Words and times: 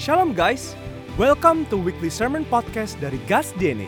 Shalom 0.00 0.32
guys, 0.32 0.72
welcome 1.20 1.68
to 1.68 1.76
weekly 1.76 2.08
sermon 2.08 2.48
podcast 2.48 2.96
dari 3.04 3.20
Gas 3.28 3.52
DNA. 3.60 3.84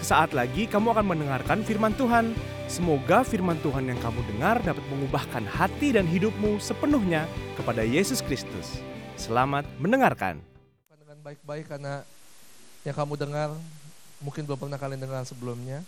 Sesaat 0.00 0.32
lagi 0.32 0.64
kamu 0.64 0.96
akan 0.96 1.04
mendengarkan 1.12 1.60
firman 1.68 1.92
Tuhan. 2.00 2.32
Semoga 2.64 3.20
firman 3.20 3.60
Tuhan 3.60 3.92
yang 3.92 4.00
kamu 4.00 4.24
dengar 4.24 4.56
dapat 4.64 4.80
mengubahkan 4.88 5.44
hati 5.44 5.92
dan 5.92 6.08
hidupmu 6.08 6.56
sepenuhnya 6.64 7.28
kepada 7.60 7.84
Yesus 7.84 8.24
Kristus. 8.24 8.80
Selamat 9.20 9.68
mendengarkan. 9.76 10.40
dengan 10.96 11.20
baik-baik 11.20 11.68
karena 11.68 12.08
yang 12.80 12.96
kamu 12.96 13.20
dengar 13.20 13.52
mungkin 14.24 14.48
belum 14.48 14.64
pernah 14.64 14.80
kalian 14.80 15.04
dengar 15.04 15.28
sebelumnya. 15.28 15.84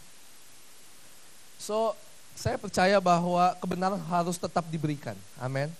So, 1.56 1.96
saya 2.36 2.60
percaya 2.60 3.00
bahwa 3.00 3.56
kebenaran 3.56 4.04
harus 4.04 4.36
tetap 4.36 4.68
diberikan. 4.68 5.16
Amin. 5.40 5.72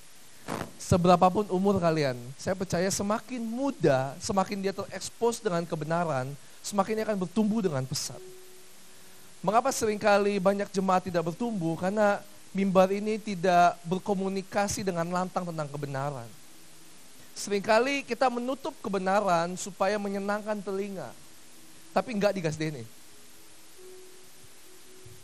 Seberapapun 0.82 1.48
umur 1.48 1.80
kalian, 1.80 2.18
saya 2.36 2.52
percaya 2.52 2.90
semakin 2.92 3.40
muda, 3.40 4.12
semakin 4.20 4.60
dia 4.60 4.74
terekspos 4.76 5.40
dengan 5.40 5.64
kebenaran, 5.64 6.34
semakin 6.60 7.00
dia 7.00 7.04
akan 7.08 7.22
bertumbuh 7.22 7.64
dengan 7.64 7.80
pesat. 7.86 8.20
Mengapa 9.42 9.74
sering 9.74 9.98
kali 9.98 10.38
banyak 10.38 10.70
jemaat 10.70 11.02
tidak 11.08 11.32
bertumbuh? 11.32 11.74
Karena 11.74 12.22
mimbar 12.54 12.92
ini 12.94 13.18
tidak 13.18 13.74
berkomunikasi 13.88 14.86
dengan 14.86 15.08
lantang 15.10 15.48
tentang 15.48 15.66
kebenaran. 15.66 16.28
Seringkali 17.32 18.04
kita 18.04 18.28
menutup 18.28 18.76
kebenaran 18.84 19.56
supaya 19.56 19.96
menyenangkan 19.96 20.60
telinga. 20.60 21.10
Tapi 21.96 22.12
enggak 22.14 22.36
di 22.36 22.40
gas 22.44 22.60
ini. 22.60 22.84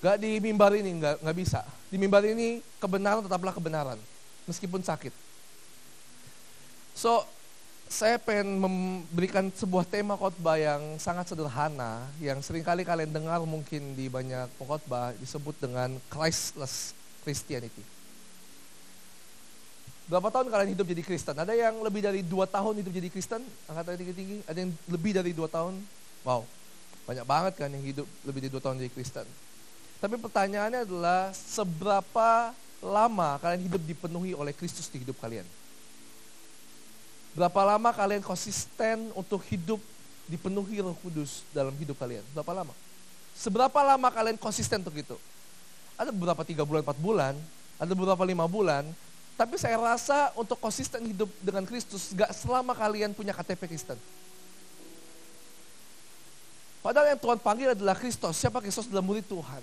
Enggak 0.00 0.16
di 0.16 0.30
mimbar 0.41 0.72
ini, 0.74 0.91
enggak, 0.96 1.20
enggak 1.20 1.36
bisa. 1.36 1.60
Di 1.86 1.96
mimbar 2.00 2.24
ini 2.24 2.64
kebenaran 2.80 3.22
tetaplah 3.22 3.52
kebenaran. 3.52 4.00
Meskipun 4.48 4.80
sakit. 4.80 5.12
So, 6.96 7.22
saya 7.88 8.20
pengen 8.20 8.60
memberikan 8.60 9.48
sebuah 9.48 9.88
tema 9.88 10.12
khotbah 10.16 10.60
yang 10.60 11.00
sangat 11.00 11.32
sederhana, 11.32 12.05
yang 12.20 12.40
sering 12.44 12.60
kali 12.60 12.84
kalian 12.84 13.08
dengar 13.08 13.40
mungkin 13.48 13.96
di 13.96 14.12
banyak 14.12 14.48
pengkhotbah 14.60 15.16
disebut 15.16 15.56
dengan 15.56 15.96
Christless 16.12 16.92
Christianity. 17.24 17.80
Berapa 20.08 20.32
tahun 20.32 20.48
kalian 20.48 20.72
hidup 20.72 20.88
jadi 20.88 21.02
Kristen? 21.05 21.36
Ada 21.36 21.52
yang 21.52 21.84
lebih 21.84 22.00
dari 22.00 22.24
dua 22.24 22.48
tahun 22.48 22.80
hidup 22.80 22.92
jadi 22.92 23.08
Kristen? 23.12 23.44
Angkatan 23.68 24.00
tinggi-tinggi. 24.00 24.40
Ada 24.48 24.58
yang 24.64 24.72
lebih 24.88 25.12
dari 25.12 25.33
dua 25.36 25.48
tahun? 25.52 25.77
Wow, 26.24 26.48
banyak 27.05 27.24
banget 27.28 27.52
kan 27.60 27.68
yang 27.72 27.84
hidup 27.84 28.06
lebih 28.24 28.40
dari 28.44 28.52
dua 28.52 28.62
tahun 28.64 28.80
jadi 28.80 28.92
Kristen. 28.92 29.28
Tapi 30.00 30.16
pertanyaannya 30.16 30.84
adalah 30.88 31.33
seberapa 31.36 32.52
lama 32.78 33.38
kalian 33.42 33.66
hidup 33.66 33.82
dipenuhi 33.82 34.32
oleh 34.34 34.54
Kristus 34.54 34.86
di 34.90 35.02
hidup 35.02 35.18
kalian? 35.18 35.46
Berapa 37.34 37.60
lama 37.62 37.90
kalian 37.94 38.22
konsisten 38.24 39.14
untuk 39.14 39.42
hidup 39.46 39.78
dipenuhi 40.26 40.82
roh 40.82 40.96
kudus 40.98 41.46
dalam 41.54 41.74
hidup 41.78 41.94
kalian? 41.98 42.22
Berapa 42.34 42.50
lama? 42.62 42.74
Seberapa 43.38 43.78
lama 43.86 44.08
kalian 44.10 44.38
konsisten 44.38 44.82
untuk 44.82 44.98
itu? 44.98 45.16
Ada 45.94 46.10
beberapa 46.10 46.42
tiga 46.42 46.62
bulan, 46.66 46.82
empat 46.82 46.98
bulan, 46.98 47.34
ada 47.78 47.92
beberapa 47.94 48.22
lima 48.26 48.46
bulan, 48.50 48.86
tapi 49.38 49.54
saya 49.54 49.78
rasa 49.78 50.34
untuk 50.34 50.58
konsisten 50.58 50.98
hidup 51.06 51.30
dengan 51.38 51.62
Kristus, 51.62 52.10
gak 52.10 52.34
selama 52.34 52.74
kalian 52.74 53.14
punya 53.14 53.30
KTP 53.30 53.70
Kristen. 53.70 53.98
Padahal 56.82 57.14
yang 57.14 57.20
Tuhan 57.22 57.38
panggil 57.38 57.74
adalah 57.74 57.94
Kristus. 57.94 58.34
Siapa 58.38 58.58
Kristus 58.58 58.90
adalah 58.90 59.02
murid 59.06 59.26
Tuhan. 59.26 59.62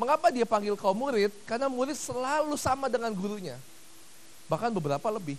Mengapa 0.00 0.32
dia 0.32 0.48
panggil 0.48 0.74
kau 0.74 0.96
murid? 0.96 1.30
Karena 1.44 1.68
murid 1.68 1.96
selalu 1.96 2.56
sama 2.56 2.88
dengan 2.88 3.12
gurunya. 3.12 3.60
Bahkan 4.48 4.72
beberapa 4.72 5.08
lebih. 5.12 5.36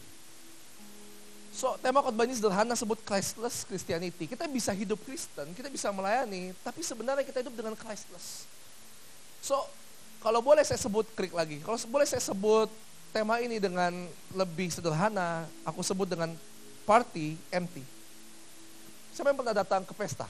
So, 1.53 1.77
tema 1.77 2.01
khotbah 2.01 2.25
ini 2.25 2.33
sederhana 2.33 2.73
sebut 2.73 2.97
Christless 3.05 3.61
Christianity. 3.69 4.25
Kita 4.25 4.49
bisa 4.49 4.73
hidup 4.73 4.97
Kristen, 5.05 5.53
kita 5.53 5.69
bisa 5.69 5.93
melayani, 5.93 6.49
tapi 6.65 6.81
sebenarnya 6.81 7.21
kita 7.21 7.45
hidup 7.45 7.53
dengan 7.53 7.77
Christless. 7.77 8.49
So, 9.37 9.61
kalau 10.17 10.41
boleh 10.41 10.65
saya 10.65 10.81
sebut 10.81 11.05
klik 11.13 11.29
lagi. 11.29 11.61
Kalau 11.61 11.77
boleh 11.93 12.09
saya 12.09 12.25
sebut 12.25 12.73
tema 13.13 13.37
ini 13.37 13.61
dengan 13.61 13.93
lebih 14.33 14.73
sederhana, 14.73 15.45
aku 15.61 15.85
sebut 15.85 16.09
dengan 16.09 16.33
party 16.89 17.37
empty. 17.53 17.85
Siapa 19.13 19.29
yang 19.29 19.37
pernah 19.37 19.53
datang 19.53 19.85
ke 19.85 19.93
pesta? 19.93 20.25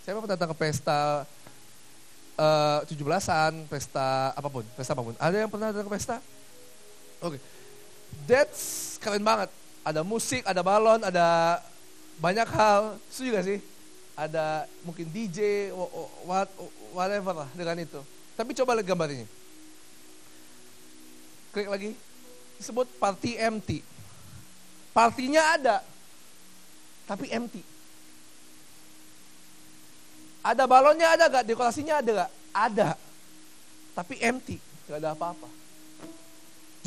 Siapa 0.00 0.16
yang 0.16 0.24
pernah 0.24 0.38
datang 0.40 0.50
ke 0.54 0.56
pesta 0.56 1.28
uh, 2.38 2.80
17-an, 2.86 3.66
pesta 3.66 4.32
apa 4.32 4.48
pun, 4.48 4.64
pesta 4.78 4.94
apa 4.94 5.02
pun. 5.02 5.14
Ada 5.18 5.36
yang 5.44 5.50
pernah 5.50 5.74
datang 5.74 5.90
ke 5.90 5.92
pesta? 5.92 6.16
Oke. 7.20 7.36
Okay. 7.36 7.40
That's 8.24 8.96
keren 9.02 9.20
banget. 9.26 9.50
Ada 9.82 10.00
musik, 10.06 10.46
ada 10.46 10.62
balon, 10.62 11.02
ada 11.02 11.58
banyak 12.22 12.48
hal. 12.48 12.96
Setuju 13.10 13.28
gak 13.34 13.46
sih? 13.46 13.58
Ada 14.18 14.66
mungkin 14.82 15.06
DJ, 15.10 15.70
what, 16.26 16.48
whatever 16.94 17.46
lah 17.46 17.50
dengan 17.54 17.78
itu. 17.82 18.00
Tapi 18.38 18.54
coba 18.54 18.78
lihat 18.78 18.86
gambar 18.86 19.08
ini. 19.14 19.26
Klik 21.54 21.68
lagi. 21.70 21.90
Disebut 22.58 22.86
party 22.98 23.38
empty. 23.38 23.78
Partinya 24.90 25.54
ada, 25.54 25.76
tapi 27.06 27.30
empty. 27.30 27.62
Ada 30.42 30.64
balonnya 30.64 31.08
ada 31.14 31.24
gak? 31.28 31.44
Dekorasinya 31.44 31.98
ada 31.98 32.10
gak? 32.24 32.30
Ada. 32.54 32.88
Tapi 33.94 34.14
empty. 34.22 34.56
Gak 34.86 34.98
ada 35.02 35.12
apa-apa. 35.12 35.48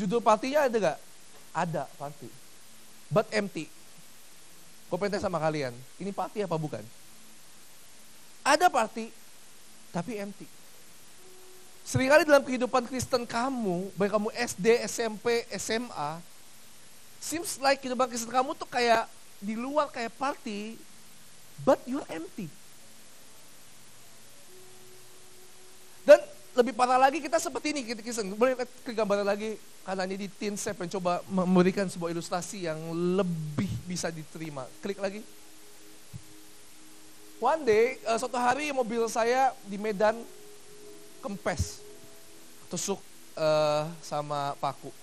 Judul 0.00 0.24
partinya 0.24 0.66
ada 0.66 0.76
gak? 0.76 0.98
Ada 1.52 1.82
party. 2.00 2.28
But 3.12 3.28
empty. 3.30 3.68
Gue 4.88 4.96
pengen 4.96 5.20
sama 5.20 5.36
kalian. 5.36 5.72
Ini 6.00 6.12
party 6.12 6.44
apa 6.44 6.56
bukan? 6.56 6.84
Ada 8.44 8.72
party. 8.72 9.12
Tapi 9.92 10.12
empty. 10.16 10.48
Seringkali 11.82 12.22
dalam 12.22 12.46
kehidupan 12.46 12.86
Kristen 12.86 13.26
kamu, 13.26 13.90
baik 13.98 14.14
kamu 14.14 14.30
SD, 14.32 14.66
SMP, 14.86 15.42
SMA, 15.58 16.22
seems 17.18 17.58
like 17.58 17.82
kehidupan 17.82 18.06
Kristen 18.06 18.30
kamu 18.30 18.54
tuh 18.54 18.70
kayak 18.70 19.10
di 19.42 19.58
luar 19.58 19.90
kayak 19.90 20.14
party, 20.14 20.78
but 21.66 21.82
you're 21.82 22.06
empty. 22.06 22.46
Lebih 26.52 26.76
parah 26.76 27.00
lagi 27.00 27.16
kita 27.24 27.40
seperti 27.40 27.72
ini 27.72 27.80
kita 27.80 28.04
Kristen. 28.04 28.36
Boleh 28.36 28.52
lihat 28.52 28.68
ke 28.84 28.92
gambar 28.92 29.24
lagi 29.24 29.56
karena 29.88 30.04
ini 30.04 30.16
di 30.24 30.28
tin 30.28 30.52
saya 30.52 30.76
mencoba 30.76 31.24
memberikan 31.24 31.88
sebuah 31.88 32.12
ilustrasi 32.12 32.68
yang 32.68 32.78
lebih 33.16 33.72
bisa 33.88 34.12
diterima. 34.12 34.68
Klik 34.84 35.00
lagi. 35.00 35.24
One 37.42 37.66
day, 37.66 37.98
uh, 38.06 38.14
suatu 38.20 38.38
hari 38.38 38.70
mobil 38.70 39.02
saya 39.10 39.50
di 39.66 39.74
Medan 39.74 40.14
kempes, 41.24 41.82
tusuk 42.70 43.02
uh, 43.34 43.90
sama 43.98 44.54
paku. 44.62 44.94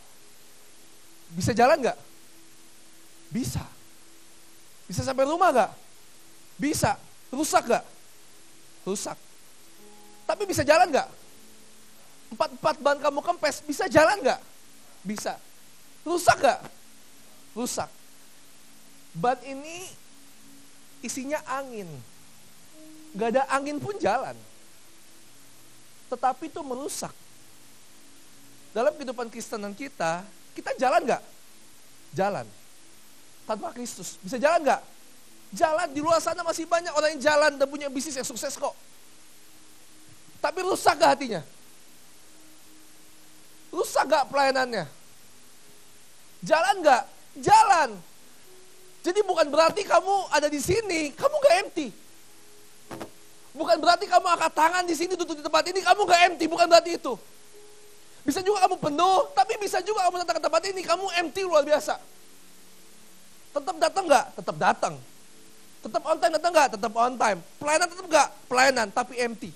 Bisa 1.36 1.52
jalan 1.52 1.84
nggak? 1.84 2.00
Bisa. 3.28 3.66
Bisa 4.88 5.02
sampai 5.04 5.28
rumah 5.28 5.52
nggak? 5.52 5.72
Bisa. 6.56 6.96
Rusak 7.34 7.68
nggak? 7.68 7.86
Rusak. 8.88 9.18
Tapi 10.24 10.44
bisa 10.48 10.64
jalan 10.64 10.88
nggak? 10.88 11.19
Empat-empat 12.30 12.76
ban 12.80 12.98
kamu 13.02 13.20
kempes, 13.26 13.66
bisa 13.66 13.90
jalan 13.90 14.22
nggak? 14.22 14.42
Bisa. 15.02 15.34
Rusak 16.06 16.38
nggak? 16.38 16.60
Rusak. 17.58 17.90
Ban 19.18 19.40
ini 19.44 19.90
isinya 21.02 21.42
angin. 21.50 21.90
Gak 23.18 23.34
ada 23.34 23.44
angin 23.50 23.82
pun 23.82 23.98
jalan. 23.98 24.38
Tetapi 26.14 26.54
itu 26.54 26.62
merusak. 26.62 27.14
Dalam 28.70 28.94
kehidupan 28.94 29.34
Kristenan 29.34 29.74
kita, 29.74 30.22
kita 30.54 30.78
jalan 30.78 31.02
nggak? 31.10 31.24
Jalan. 32.14 32.46
Tanpa 33.50 33.74
Kristus. 33.74 34.22
Bisa 34.22 34.38
jalan 34.38 34.62
nggak? 34.62 34.82
Jalan. 35.58 35.90
Di 35.90 36.02
luar 36.06 36.22
sana 36.22 36.46
masih 36.46 36.70
banyak 36.70 36.94
orang 36.94 37.18
yang 37.18 37.22
jalan 37.22 37.52
dan 37.58 37.66
punya 37.66 37.90
bisnis 37.90 38.14
yang 38.14 38.28
sukses 38.30 38.54
kok. 38.54 38.78
Tapi 40.40 40.60
rusak 40.62 40.96
gak 41.02 41.18
hatinya? 41.18 41.42
Rusak 43.70 44.06
gak 44.10 44.28
pelayanannya? 44.34 44.86
Jalan 46.42 46.76
gak? 46.82 47.04
Jalan. 47.38 47.90
Jadi 49.00 49.20
bukan 49.24 49.48
berarti 49.48 49.88
kamu 49.88 50.16
ada 50.34 50.48
di 50.52 50.60
sini, 50.60 51.16
kamu 51.16 51.36
gak 51.40 51.56
empty. 51.66 51.88
Bukan 53.56 53.78
berarti 53.80 54.06
kamu 54.08 54.28
angkat 54.28 54.54
tangan 54.56 54.84
di 54.88 54.96
sini 54.96 55.14
duduk 55.16 55.40
di 55.40 55.44
tempat 55.44 55.64
ini, 55.68 55.80
kamu 55.84 56.02
gak 56.04 56.22
empty, 56.32 56.46
bukan 56.48 56.68
berarti 56.68 56.96
itu. 57.00 57.14
Bisa 58.24 58.44
juga 58.44 58.68
kamu 58.68 58.76
penuh, 58.78 59.20
tapi 59.32 59.56
bisa 59.58 59.80
juga 59.82 60.06
kamu 60.08 60.22
datang 60.24 60.38
ke 60.38 60.44
tempat 60.44 60.64
ini, 60.68 60.82
kamu 60.84 61.06
empty 61.24 61.42
luar 61.48 61.64
biasa. 61.64 61.96
Tetap 63.56 63.76
datang 63.80 64.04
gak? 64.06 64.26
Tetap 64.38 64.56
datang. 64.60 64.94
Tetap 65.80 66.02
on 66.04 66.18
time 66.20 66.34
datang 66.36 66.52
gak? 66.52 66.68
Tetap 66.76 66.92
on 66.92 67.14
time. 67.16 67.40
Pelayanan 67.58 67.88
tetap 67.88 68.06
gak? 68.12 68.28
Pelayanan, 68.52 68.88
tapi 68.92 69.14
empty. 69.18 69.52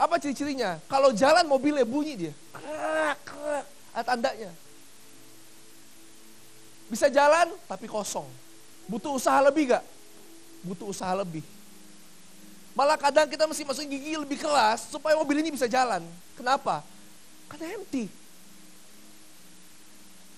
Apa 0.00 0.16
ciri-cirinya? 0.16 0.80
Kalau 0.88 1.12
jalan 1.12 1.44
mobilnya 1.44 1.84
bunyi 1.84 2.16
dia. 2.16 2.32
Krak, 2.56 3.18
krak. 3.20 3.64
Ada 3.92 4.04
tandanya. 4.16 4.50
Bisa 6.88 7.12
jalan 7.12 7.52
tapi 7.68 7.84
kosong. 7.84 8.24
Butuh 8.88 9.12
usaha 9.20 9.36
lebih 9.44 9.76
gak? 9.76 9.84
Butuh 10.64 10.88
usaha 10.88 11.12
lebih. 11.12 11.44
Malah 12.72 12.96
kadang 12.96 13.28
kita 13.28 13.44
mesti 13.44 13.60
masukin 13.60 13.92
gigi 13.92 14.16
lebih 14.16 14.40
keras 14.40 14.88
supaya 14.88 15.12
mobil 15.20 15.44
ini 15.44 15.52
bisa 15.52 15.68
jalan. 15.68 16.00
Kenapa? 16.32 16.80
Karena 17.52 17.76
empty. 17.76 18.08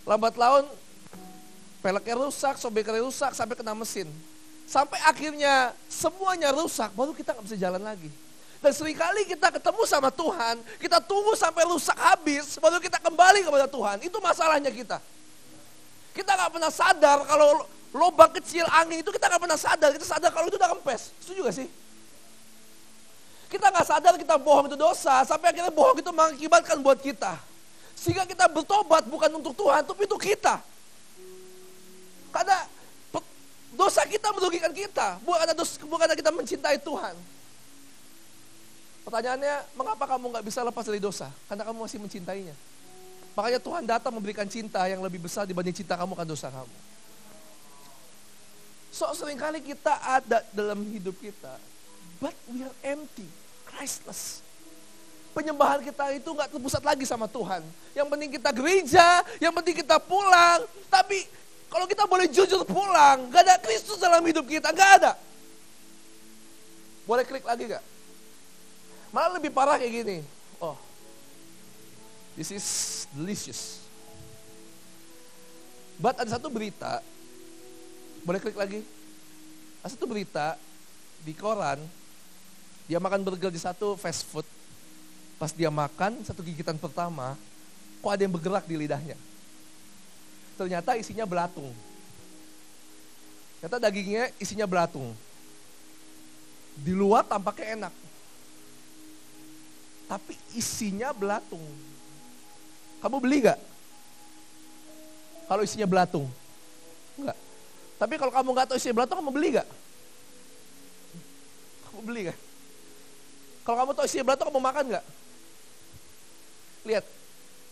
Lambat 0.03 0.35
laun 0.35 0.67
peleknya 1.79 2.19
rusak, 2.19 2.59
sobeknya 2.59 2.99
rusak, 2.99 3.31
sampai 3.39 3.55
kena 3.55 3.79
mesin. 3.79 4.11
Sampai 4.67 4.99
akhirnya 5.07 5.71
semuanya 5.87 6.51
rusak, 6.51 6.91
baru 6.99 7.15
kita 7.15 7.37
nggak 7.37 7.47
bisa 7.47 7.59
jalan 7.61 7.83
lagi. 7.83 8.11
Dan 8.63 8.71
sering 8.71 8.95
kali 8.95 9.27
kita 9.27 9.51
ketemu 9.51 9.83
sama 9.91 10.07
Tuhan, 10.15 10.63
kita 10.79 11.03
tunggu 11.03 11.35
sampai 11.35 11.67
rusak 11.67 11.99
habis, 11.99 12.55
baru 12.63 12.79
kita 12.79 13.03
kembali 13.03 13.43
kepada 13.43 13.67
Tuhan. 13.67 13.97
Itu 14.07 14.23
masalahnya 14.23 14.71
kita. 14.71 15.03
Kita 16.15 16.31
nggak 16.31 16.51
pernah 16.55 16.71
sadar 16.71 17.27
kalau 17.27 17.67
lubang 17.91 18.31
kecil 18.39 18.63
angin 18.71 19.03
itu 19.03 19.11
kita 19.11 19.27
nggak 19.27 19.43
pernah 19.43 19.59
sadar. 19.59 19.91
Kita 19.91 20.07
sadar 20.07 20.31
kalau 20.31 20.47
itu 20.47 20.55
udah 20.55 20.71
kempes. 20.79 21.11
Setuju 21.27 21.43
gak 21.43 21.57
sih? 21.59 21.69
Kita 23.51 23.67
nggak 23.67 23.83
sadar 23.83 24.15
kita 24.15 24.39
bohong 24.39 24.71
itu 24.71 24.79
dosa, 24.79 25.27
sampai 25.27 25.51
akhirnya 25.51 25.75
bohong 25.75 25.99
itu 25.99 26.11
mengakibatkan 26.15 26.79
buat 26.87 27.03
kita. 27.03 27.35
Sehingga 27.99 28.31
kita 28.31 28.47
bertobat 28.47 29.11
bukan 29.11 29.43
untuk 29.43 29.59
Tuhan, 29.59 29.83
tapi 29.83 30.07
untuk 30.07 30.23
kita. 30.23 30.63
Karena 32.31 32.63
dosa 33.75 34.07
kita 34.07 34.31
merugikan 34.31 34.71
kita, 34.71 35.19
bukan 35.27 35.51
bukan 35.91 36.07
karena 36.07 36.15
kita 36.15 36.31
mencintai 36.31 36.79
Tuhan. 36.79 37.42
Pertanyaannya, 39.03 39.75
mengapa 39.75 40.05
kamu 40.07 40.31
nggak 40.31 40.45
bisa 40.47 40.63
lepas 40.63 40.87
dari 40.87 41.03
dosa? 41.03 41.27
Karena 41.51 41.67
kamu 41.67 41.79
masih 41.83 41.99
mencintainya. 41.99 42.55
Makanya 43.33 43.61
Tuhan 43.65 43.83
datang 43.89 44.13
memberikan 44.13 44.47
cinta 44.47 44.85
yang 44.87 45.01
lebih 45.01 45.25
besar 45.25 45.49
dibanding 45.49 45.73
cinta 45.73 45.97
kamu 45.97 46.13
kan 46.13 46.29
dosa 46.29 46.53
kamu. 46.53 46.77
So 48.93 49.09
sering 49.17 49.41
kali 49.41 49.65
kita 49.65 49.97
ada 50.05 50.45
dalam 50.53 50.85
hidup 50.85 51.17
kita, 51.17 51.57
but 52.21 52.37
we 52.53 52.61
are 52.61 52.77
empty, 52.85 53.25
Christless. 53.65 54.45
Penyembahan 55.33 55.81
kita 55.81 56.13
itu 56.13 56.29
nggak 56.29 56.53
terpusat 56.53 56.85
lagi 56.85 57.09
sama 57.09 57.25
Tuhan. 57.25 57.65
Yang 57.97 58.07
penting 58.13 58.31
kita 58.37 58.51
gereja, 58.53 59.25
yang 59.41 59.57
penting 59.57 59.81
kita 59.81 59.97
pulang. 59.97 60.61
Tapi 60.93 61.25
kalau 61.73 61.89
kita 61.89 62.05
boleh 62.05 62.29
jujur 62.29 62.69
pulang, 62.69 63.33
gak 63.33 63.49
ada 63.49 63.57
Kristus 63.57 63.97
dalam 63.97 64.21
hidup 64.29 64.45
kita, 64.45 64.69
gak 64.77 64.91
ada. 65.01 65.17
Boleh 67.09 67.25
klik 67.25 67.49
lagi 67.49 67.65
gak? 67.65 67.81
Malah 69.13 69.37
lebih 69.37 69.53
parah 69.53 69.77
kayak 69.77 69.93
gini. 69.93 70.19
Oh, 70.57 70.75
This 72.33 72.49
is 72.49 72.67
delicious. 73.13 73.85
But 76.01 76.17
ada 76.17 76.33
satu 76.33 76.49
berita, 76.49 77.05
boleh 78.25 78.41
klik 78.41 78.57
lagi. 78.57 78.81
Ada 79.85 79.95
satu 79.95 80.09
berita 80.09 80.57
di 81.23 81.37
koran, 81.37 81.79
dia 82.89 82.97
makan 82.97 83.21
burger 83.21 83.53
di 83.53 83.61
satu 83.61 83.95
fast 84.01 84.25
food. 84.25 84.49
Pas 85.37 85.53
dia 85.53 85.69
makan, 85.69 86.25
satu 86.25 86.41
gigitan 86.41 86.81
pertama, 86.81 87.37
kok 88.01 88.11
ada 88.11 88.23
yang 88.25 88.33
bergerak 88.33 88.65
di 88.65 88.81
lidahnya. 88.81 89.19
Ternyata 90.57 90.97
isinya 90.97 91.29
belatung. 91.29 91.71
Ternyata 93.61 93.77
dagingnya 93.79 94.33
isinya 94.41 94.65
belatung. 94.65 95.13
Di 96.81 96.97
luar 96.97 97.29
tampaknya 97.29 97.77
enak. 97.77 97.95
Tapi 100.13 100.37
isinya 100.53 101.09
belatung 101.17 101.65
kamu 103.03 103.19
beli 103.19 103.43
gak? 103.43 103.59
Kalau 105.51 105.63
isinya 105.67 105.91
belatung? 105.91 106.31
Enggak. 107.19 107.35
Tapi 107.99 108.15
kalau 108.15 108.31
kamu 108.31 108.49
nggak 108.55 108.67
tahu 108.71 108.79
isinya 108.79 109.03
belatung, 109.03 109.19
kamu 109.19 109.33
beli 109.35 109.49
gak? 109.59 109.69
Kamu 111.91 112.01
beli 112.07 112.21
gak? 112.31 112.39
Kalau 113.67 113.77
kamu 113.83 113.91
tahu 113.99 114.07
isinya 114.07 114.25
belatung, 114.31 114.47
kamu 114.55 114.63
makan 114.63 114.85
gak? 114.95 115.07
Lihat, 116.87 117.05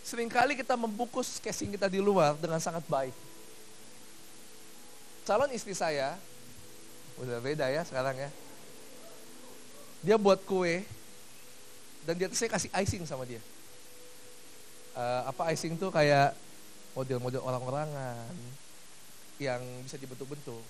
sering 0.03 0.27
kali 0.27 0.59
kita 0.59 0.75
membungkus 0.75 1.39
casing 1.39 1.71
kita 1.71 1.87
di 1.87 2.03
luar 2.03 2.35
dengan 2.35 2.59
sangat 2.59 2.83
baik. 2.91 3.15
Calon 5.23 5.55
istri 5.55 5.71
saya, 5.71 6.19
udah 7.23 7.39
beda 7.39 7.71
ya 7.71 7.87
sekarang 7.87 8.19
ya. 8.19 8.29
Dia 10.03 10.19
buat 10.19 10.43
kue, 10.43 10.83
dan 12.07 12.13
dia 12.17 12.27
saya 12.33 12.49
kasih 12.49 12.69
icing 12.81 13.05
sama 13.05 13.23
dia 13.25 13.41
uh, 14.95 15.21
apa 15.29 15.51
icing 15.53 15.79
tuh 15.79 15.91
kayak 15.91 16.35
model-model 16.95 17.41
orang-orangan 17.43 18.27
yang 19.39 19.61
bisa 19.81 19.97
dibentuk-bentuk. 19.97 20.61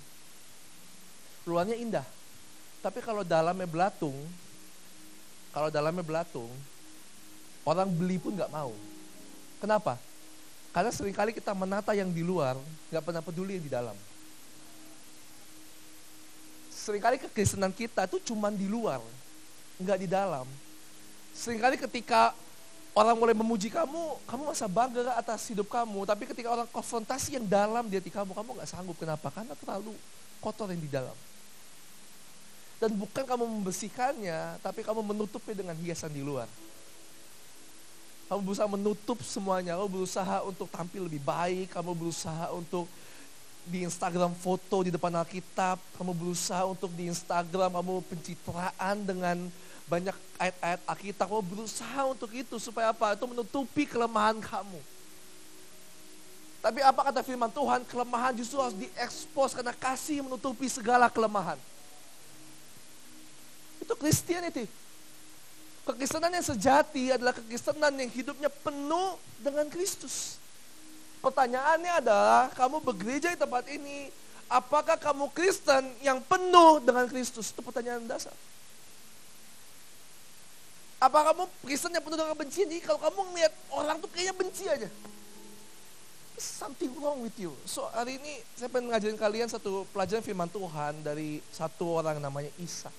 Luarnya 1.50 1.76
indah. 1.76 2.06
Tapi 2.82 3.02
kalau 3.02 3.26
dalamnya 3.26 3.68
belatung, 3.68 4.16
kalau 5.52 5.68
dalamnya 5.68 6.06
belatung, 6.06 6.50
orang 7.66 7.90
beli 7.90 8.22
pun 8.22 8.38
nggak 8.38 8.54
mau. 8.54 8.74
Kenapa? 9.60 9.98
Karena 10.72 10.90
sering 10.94 11.14
kali 11.14 11.36
kita 11.36 11.52
menata 11.52 11.92
yang 11.92 12.10
di 12.10 12.24
luar, 12.24 12.56
nggak 12.90 13.04
pernah 13.04 13.22
peduli 13.22 13.60
yang 13.60 13.66
di 13.66 13.74
dalam. 13.74 13.98
Seringkali 16.72 17.22
kekristenan 17.28 17.76
kita 17.76 18.08
tuh 18.10 18.24
cuma 18.24 18.50
di 18.50 18.66
luar, 18.66 19.04
nggak 19.78 20.00
di 20.02 20.08
dalam. 20.10 20.48
Seringkali 21.32 21.80
ketika 21.80 22.36
orang 22.92 23.16
mulai 23.16 23.36
memuji 23.36 23.72
kamu, 23.72 24.20
kamu 24.28 24.42
masa 24.52 24.68
bangga 24.68 25.16
atas 25.16 25.48
hidup 25.48 25.68
kamu. 25.72 26.04
Tapi 26.04 26.24
ketika 26.28 26.52
orang 26.52 26.68
konfrontasi 26.70 27.40
yang 27.40 27.48
dalam 27.48 27.88
di 27.88 27.96
hati 27.96 28.12
kamu, 28.12 28.36
kamu 28.36 28.50
gak 28.60 28.70
sanggup. 28.70 28.98
Kenapa? 29.00 29.32
Karena 29.32 29.56
terlalu 29.56 29.96
kotor 30.44 30.68
yang 30.70 30.82
di 30.82 30.92
dalam. 30.92 31.16
Dan 32.82 32.98
bukan 32.98 33.24
kamu 33.24 33.46
membersihkannya, 33.46 34.58
tapi 34.60 34.82
kamu 34.82 35.06
menutupnya 35.06 35.54
dengan 35.54 35.78
hiasan 35.78 36.10
di 36.10 36.26
luar. 36.26 36.50
Kamu 38.26 38.42
berusaha 38.42 38.66
menutup 38.66 39.22
semuanya, 39.22 39.78
kamu 39.78 40.02
berusaha 40.02 40.42
untuk 40.48 40.66
tampil 40.72 41.06
lebih 41.06 41.22
baik, 41.22 41.78
kamu 41.78 41.94
berusaha 41.94 42.50
untuk 42.56 42.90
di 43.68 43.86
Instagram 43.86 44.34
foto 44.34 44.82
di 44.82 44.90
depan 44.90 45.14
Alkitab, 45.14 45.78
kamu 46.00 46.12
berusaha 46.18 46.66
untuk 46.66 46.90
di 46.98 47.06
Instagram 47.12 47.78
kamu 47.78 48.02
pencitraan 48.10 48.96
dengan 49.06 49.38
banyak 49.92 50.16
ayat-ayat 50.40 50.80
Alkitab, 50.88 51.28
kamu 51.28 51.44
berusaha 51.44 52.02
untuk 52.08 52.32
itu 52.32 52.56
supaya 52.56 52.96
apa? 52.96 53.12
Itu 53.12 53.28
menutupi 53.28 53.84
kelemahan 53.84 54.40
kamu. 54.40 54.80
Tapi 56.64 56.80
apa 56.80 57.12
kata 57.12 57.20
firman 57.20 57.52
Tuhan? 57.52 57.84
Kelemahan 57.84 58.32
justru 58.40 58.56
harus 58.64 58.78
diekspos 58.80 59.52
karena 59.52 59.76
kasih 59.76 60.24
menutupi 60.24 60.72
segala 60.72 61.12
kelemahan. 61.12 61.60
Itu 63.84 63.92
Christianity. 64.00 64.72
Kekristenan 65.84 66.32
yang 66.32 66.46
sejati 66.46 67.12
adalah 67.12 67.36
kekristenan 67.36 67.92
yang 67.98 68.08
hidupnya 68.14 68.48
penuh 68.48 69.20
dengan 69.42 69.68
Kristus. 69.68 70.40
Pertanyaannya 71.20 72.00
adalah, 72.00 72.54
kamu 72.54 72.80
bergereja 72.86 73.34
di 73.34 73.38
tempat 73.42 73.66
ini, 73.68 74.14
apakah 74.46 74.96
kamu 74.96 75.34
Kristen 75.34 75.90
yang 76.06 76.22
penuh 76.22 76.80
dengan 76.80 77.10
Kristus? 77.10 77.50
Itu 77.50 77.66
pertanyaan 77.66 78.06
dasar. 78.06 78.34
Apa 81.02 81.34
kamu 81.34 81.50
Kristen 81.66 81.98
yang 81.98 82.06
penuh 82.06 82.14
dengan 82.14 82.38
kebencian? 82.38 82.70
Jadi 82.70 82.86
kalau 82.86 83.02
kamu 83.02 83.34
ngeliat 83.34 83.54
orang 83.74 83.98
tuh 83.98 84.10
kayaknya 84.14 84.38
benci 84.38 84.70
aja. 84.70 84.86
Something 86.38 86.94
wrong 87.02 87.26
with 87.26 87.34
you. 87.42 87.58
So 87.66 87.90
hari 87.90 88.22
ini 88.22 88.38
saya 88.54 88.70
pengen 88.70 88.94
ngajarin 88.94 89.18
kalian 89.18 89.50
satu 89.50 89.90
pelajaran 89.90 90.22
firman 90.22 90.46
Tuhan 90.46 91.02
dari 91.02 91.42
satu 91.50 91.98
orang 91.98 92.22
namanya 92.22 92.54
Isa. 92.62 92.94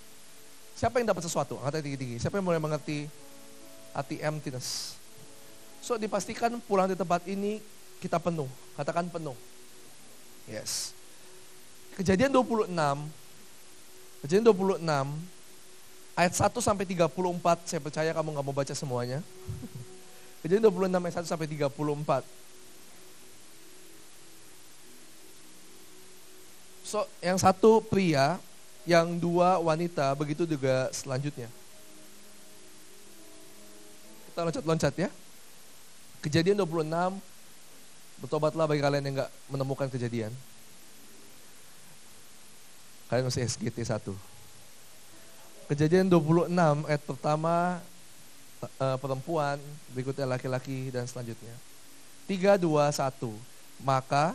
Siapa 0.75 0.99
yang 0.99 1.15
dapat 1.15 1.23
sesuatu? 1.31 1.63
Angkat 1.63 1.87
tinggi-tinggi. 1.87 2.19
Siapa 2.19 2.43
yang 2.43 2.47
mulai 2.51 2.59
mengerti 2.59 3.07
hati 3.95 4.19
emptiness? 4.19 4.99
So 5.79 5.95
dipastikan 5.95 6.59
pulang 6.67 6.91
di 6.91 6.99
tempat 6.99 7.23
ini 7.31 7.63
kita 8.03 8.19
penuh. 8.19 8.51
Katakan 8.75 9.07
penuh. 9.15 9.39
Yes. 10.51 10.91
Kejadian 11.95 12.35
26. 12.35 12.67
Kejadian 14.27 14.45
26 14.51 14.83
ayat 16.13 16.33
1 16.37 16.53
sampai 16.61 16.85
34, 16.85 17.69
saya 17.69 17.81
percaya 17.81 18.11
kamu 18.13 18.29
nggak 18.37 18.47
mau 18.47 18.57
baca 18.57 18.75
semuanya. 18.77 19.25
Kejadian 20.45 20.69
26 20.69 20.93
ayat 20.93 21.17
1 21.25 21.33
sampai 21.33 21.49
34. 21.49 22.25
So, 26.83 27.09
yang 27.25 27.41
satu 27.41 27.81
pria, 27.81 28.37
yang 28.85 29.17
dua 29.17 29.57
wanita, 29.57 30.13
begitu 30.13 30.45
juga 30.45 30.93
selanjutnya. 30.93 31.49
Kita 34.29 34.45
loncat-loncat 34.45 34.95
ya. 35.01 35.09
Kejadian 36.21 36.61
26, 36.61 37.17
bertobatlah 38.21 38.69
bagi 38.69 38.83
kalian 38.85 39.05
yang 39.09 39.15
nggak 39.25 39.33
menemukan 39.49 39.89
kejadian. 39.89 40.31
Kalian 43.09 43.29
masih 43.29 43.45
SGT 43.49 43.89
1. 43.89 44.32
Kejadian 45.71 46.11
26 46.11 46.51
ayat 46.89 46.99
eh, 46.99 47.07
pertama 47.07 47.79
uh, 48.63 48.97
perempuan, 48.99 49.59
berikutnya 49.95 50.27
laki-laki 50.27 50.91
dan 50.91 51.07
selanjutnya. 51.07 51.55
3 52.27 52.59
2 52.59 52.67
1. 52.91 53.83
Maka 53.83 54.35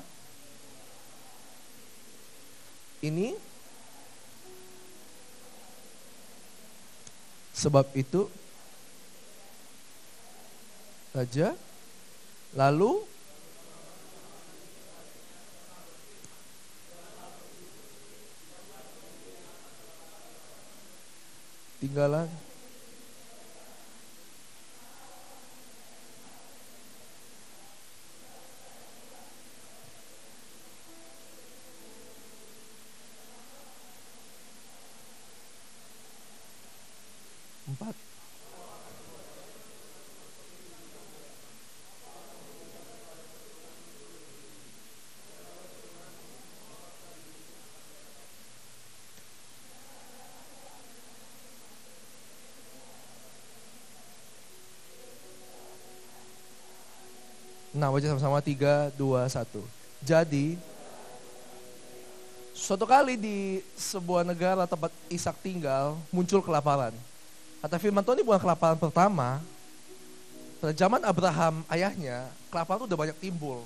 ini 3.03 3.37
sebab 7.57 7.89
itu 7.97 8.29
raja 11.13 11.57
lalu 12.53 13.01
tinggalan 21.87 22.27
empat 37.71 37.95
Nah, 57.77 57.86
baca 57.97 58.13
sama-sama 58.13 58.37
tiga, 58.45 58.93
dua, 58.93 59.25
satu. 59.25 59.65
Jadi, 60.05 60.53
suatu 62.53 62.85
kali 62.85 63.17
di 63.17 63.65
sebuah 63.73 64.21
negara 64.21 64.69
tempat 64.69 64.93
Ishak 65.09 65.41
tinggal, 65.41 65.97
muncul 66.13 66.45
kelaparan. 66.45 66.93
Kata 67.57 67.81
firman 67.81 68.05
Tuhan 68.05 68.21
ini 68.21 68.25
bukan 68.29 68.37
kelaparan 68.37 68.77
pertama. 68.77 69.41
Pada 70.61 70.77
zaman 70.77 71.01
Abraham 71.01 71.65
ayahnya, 71.73 72.29
kelaparan 72.53 72.85
itu 72.85 72.87
udah 72.93 72.99
banyak 73.01 73.17
timbul. 73.17 73.65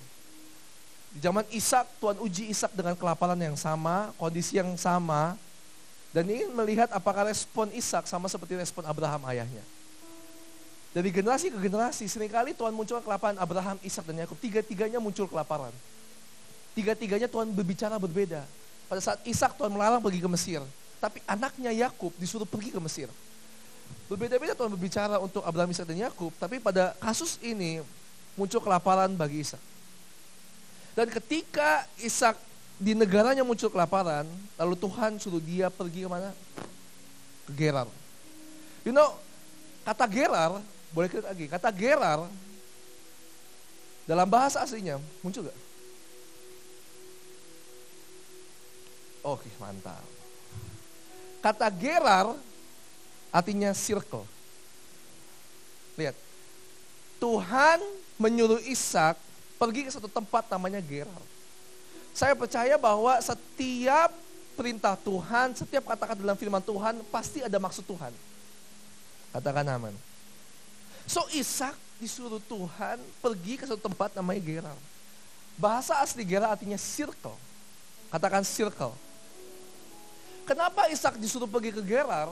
Di 1.12 1.20
zaman 1.20 1.44
Ishak, 1.52 2.00
Tuhan 2.00 2.16
uji 2.24 2.48
Ishak 2.56 2.72
dengan 2.72 2.96
kelaparan 2.96 3.36
yang 3.36 3.60
sama, 3.60 4.16
kondisi 4.16 4.56
yang 4.56 4.72
sama. 4.80 5.36
Dan 6.16 6.32
ingin 6.32 6.56
melihat 6.56 6.88
apakah 6.96 7.28
respon 7.28 7.68
Ishak 7.76 8.08
sama 8.08 8.32
seperti 8.32 8.56
respon 8.56 8.88
Abraham 8.88 9.28
ayahnya. 9.28 9.64
Dari 10.92 11.08
generasi 11.08 11.48
ke 11.48 11.56
generasi, 11.56 12.04
sering 12.12 12.28
kali 12.28 12.52
Tuhan 12.52 12.76
muncul 12.76 13.00
kelaparan 13.00 13.40
Abraham, 13.40 13.80
Ishak 13.80 14.04
dan 14.12 14.28
Yakub. 14.28 14.36
Tiga-tiganya 14.44 15.00
muncul 15.00 15.24
kelaparan. 15.24 15.72
Tiga-tiganya 16.76 17.32
Tuhan 17.32 17.48
berbicara 17.56 17.96
berbeda. 17.96 18.44
Pada 18.92 19.00
saat 19.00 19.24
Ishak 19.24 19.56
Tuhan 19.56 19.72
melarang 19.72 20.04
pergi 20.04 20.20
ke 20.20 20.28
Mesir. 20.28 20.60
Tapi 21.00 21.24
anaknya 21.24 21.72
Yakub 21.72 22.12
disuruh 22.20 22.44
pergi 22.44 22.76
ke 22.76 22.80
Mesir. 22.84 23.08
Berbeda-beda 24.12 24.52
Tuhan 24.52 24.68
berbicara 24.76 25.16
untuk 25.24 25.48
Abraham, 25.48 25.72
Ishak 25.72 25.88
dan 25.88 25.96
Yakub. 25.96 26.36
Tapi 26.36 26.60
pada 26.60 26.92
kasus 27.00 27.40
ini 27.40 27.80
muncul 28.36 28.60
kelaparan 28.60 29.16
bagi 29.16 29.48
Ishak. 29.48 29.64
Dan 30.92 31.08
ketika 31.08 31.88
Ishak 32.04 32.36
di 32.76 32.92
negaranya 33.00 33.48
muncul 33.48 33.72
kelaparan, 33.72 34.28
lalu 34.60 34.76
Tuhan 34.76 35.16
suruh 35.24 35.40
dia 35.40 35.72
pergi 35.72 36.04
ke 36.04 36.10
mana? 36.12 36.36
Ke 37.48 37.52
Gerar. 37.56 37.88
You 38.84 38.92
know, 38.92 39.16
kata 39.88 40.04
Gerar 40.12 40.60
boleh 40.92 41.08
klik 41.08 41.26
lagi. 41.26 41.46
Kata 41.48 41.72
Gerar 41.72 42.28
dalam 44.06 44.28
bahasa 44.28 44.60
aslinya 44.60 45.00
muncul 45.24 45.48
gak? 45.48 45.60
Oke, 49.22 49.48
mantap. 49.62 50.04
Kata 51.42 51.68
Gerar 51.74 52.36
artinya 53.32 53.72
circle. 53.74 54.26
Lihat. 55.96 56.18
Tuhan 57.22 57.78
menyuruh 58.18 58.58
Ishak 58.66 59.14
pergi 59.62 59.86
ke 59.86 59.92
satu 59.94 60.10
tempat 60.10 60.50
namanya 60.50 60.82
Gerar. 60.82 61.22
Saya 62.12 62.36
percaya 62.36 62.76
bahwa 62.76 63.14
setiap 63.22 64.12
perintah 64.58 65.00
Tuhan, 65.00 65.56
setiap 65.56 65.88
kata-kata 65.88 66.20
dalam 66.20 66.36
firman 66.36 66.60
Tuhan 66.62 67.00
pasti 67.08 67.40
ada 67.40 67.56
maksud 67.56 67.88
Tuhan. 67.88 68.12
Katakan 69.32 69.64
aman. 69.70 70.11
So 71.12 71.28
Ishak 71.36 71.76
disuruh 72.00 72.40
Tuhan 72.48 72.96
pergi 73.20 73.60
ke 73.60 73.68
satu 73.68 73.84
tempat 73.84 74.16
namanya 74.16 74.40
Gerar. 74.40 74.80
Bahasa 75.60 76.00
asli 76.00 76.24
Gerar 76.24 76.56
artinya 76.56 76.80
circle. 76.80 77.36
Katakan 78.08 78.48
circle. 78.48 78.96
Kenapa 80.48 80.88
Ishak 80.88 81.20
disuruh 81.20 81.52
pergi 81.52 81.76
ke 81.76 81.84
Gerar? 81.84 82.32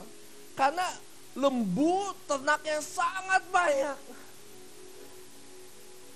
Karena 0.56 0.88
lembu 1.36 2.16
ternaknya 2.24 2.80
sangat 2.80 3.44
banyak. 3.52 4.00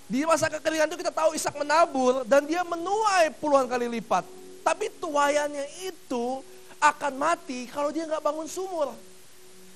Di 0.08 0.24
masa 0.24 0.48
kekeringan 0.48 0.88
itu 0.88 1.04
kita 1.04 1.12
tahu 1.12 1.36
Ishak 1.36 1.60
menabur 1.60 2.24
dan 2.24 2.48
dia 2.48 2.64
menuai 2.64 3.28
puluhan 3.44 3.68
kali 3.68 3.92
lipat. 3.92 4.24
Tapi 4.64 4.88
tuayannya 5.04 5.68
itu 5.84 6.40
akan 6.80 7.12
mati 7.12 7.68
kalau 7.68 7.92
dia 7.92 8.08
nggak 8.08 8.24
bangun 8.24 8.48
sumur. 8.48 8.96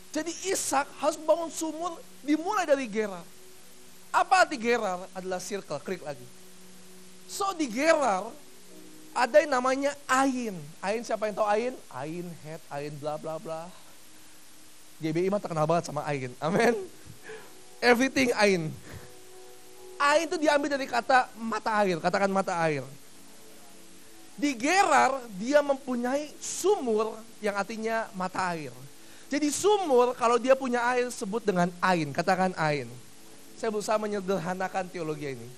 Jadi 0.08 0.32
Ishak 0.48 0.88
harus 0.98 1.20
bangun 1.20 1.52
sumur 1.52 2.00
dimulai 2.24 2.64
dari 2.64 2.88
Gerar. 2.88 3.24
Apa 4.08 4.48
arti 4.48 4.56
Gerar? 4.56 5.04
Adalah 5.12 5.40
circle, 5.40 5.80
klik 5.84 6.00
lagi. 6.00 6.24
So 7.28 7.52
di 7.52 7.68
Gerar 7.68 8.32
ada 9.12 9.36
yang 9.42 9.52
namanya 9.52 9.92
Ain. 10.08 10.56
Ain 10.80 11.02
siapa 11.04 11.28
yang 11.28 11.36
tahu 11.36 11.48
Ain? 11.48 11.74
Ain 11.92 12.26
head, 12.46 12.62
Ain 12.72 12.92
bla 12.96 13.20
bla 13.20 13.36
bla. 13.36 13.68
GBI 14.98 15.28
mah 15.28 15.42
terkenal 15.42 15.68
banget 15.68 15.92
sama 15.92 16.02
Ain. 16.08 16.32
Amin. 16.40 16.74
Everything 17.84 18.32
Ain. 18.34 18.72
Ain 19.98 20.24
itu 20.30 20.38
diambil 20.38 20.78
dari 20.78 20.86
kata 20.86 21.26
mata 21.34 21.74
air, 21.82 21.98
katakan 21.98 22.30
mata 22.30 22.54
air. 22.62 22.86
Di 24.38 24.54
Gerar 24.54 25.18
dia 25.34 25.58
mempunyai 25.58 26.30
sumur 26.38 27.18
yang 27.42 27.58
artinya 27.58 28.06
mata 28.14 28.54
air. 28.54 28.70
Jadi 29.28 29.52
sumur 29.52 30.16
kalau 30.16 30.40
dia 30.40 30.56
punya 30.56 30.80
air 30.88 31.12
sebut 31.12 31.44
dengan 31.44 31.68
ain, 31.84 32.08
katakan 32.16 32.56
ain. 32.56 32.88
Saya 33.60 33.68
berusaha 33.68 34.00
menyederhanakan 34.00 34.88
teologi 34.88 35.36
ini. 35.36 35.48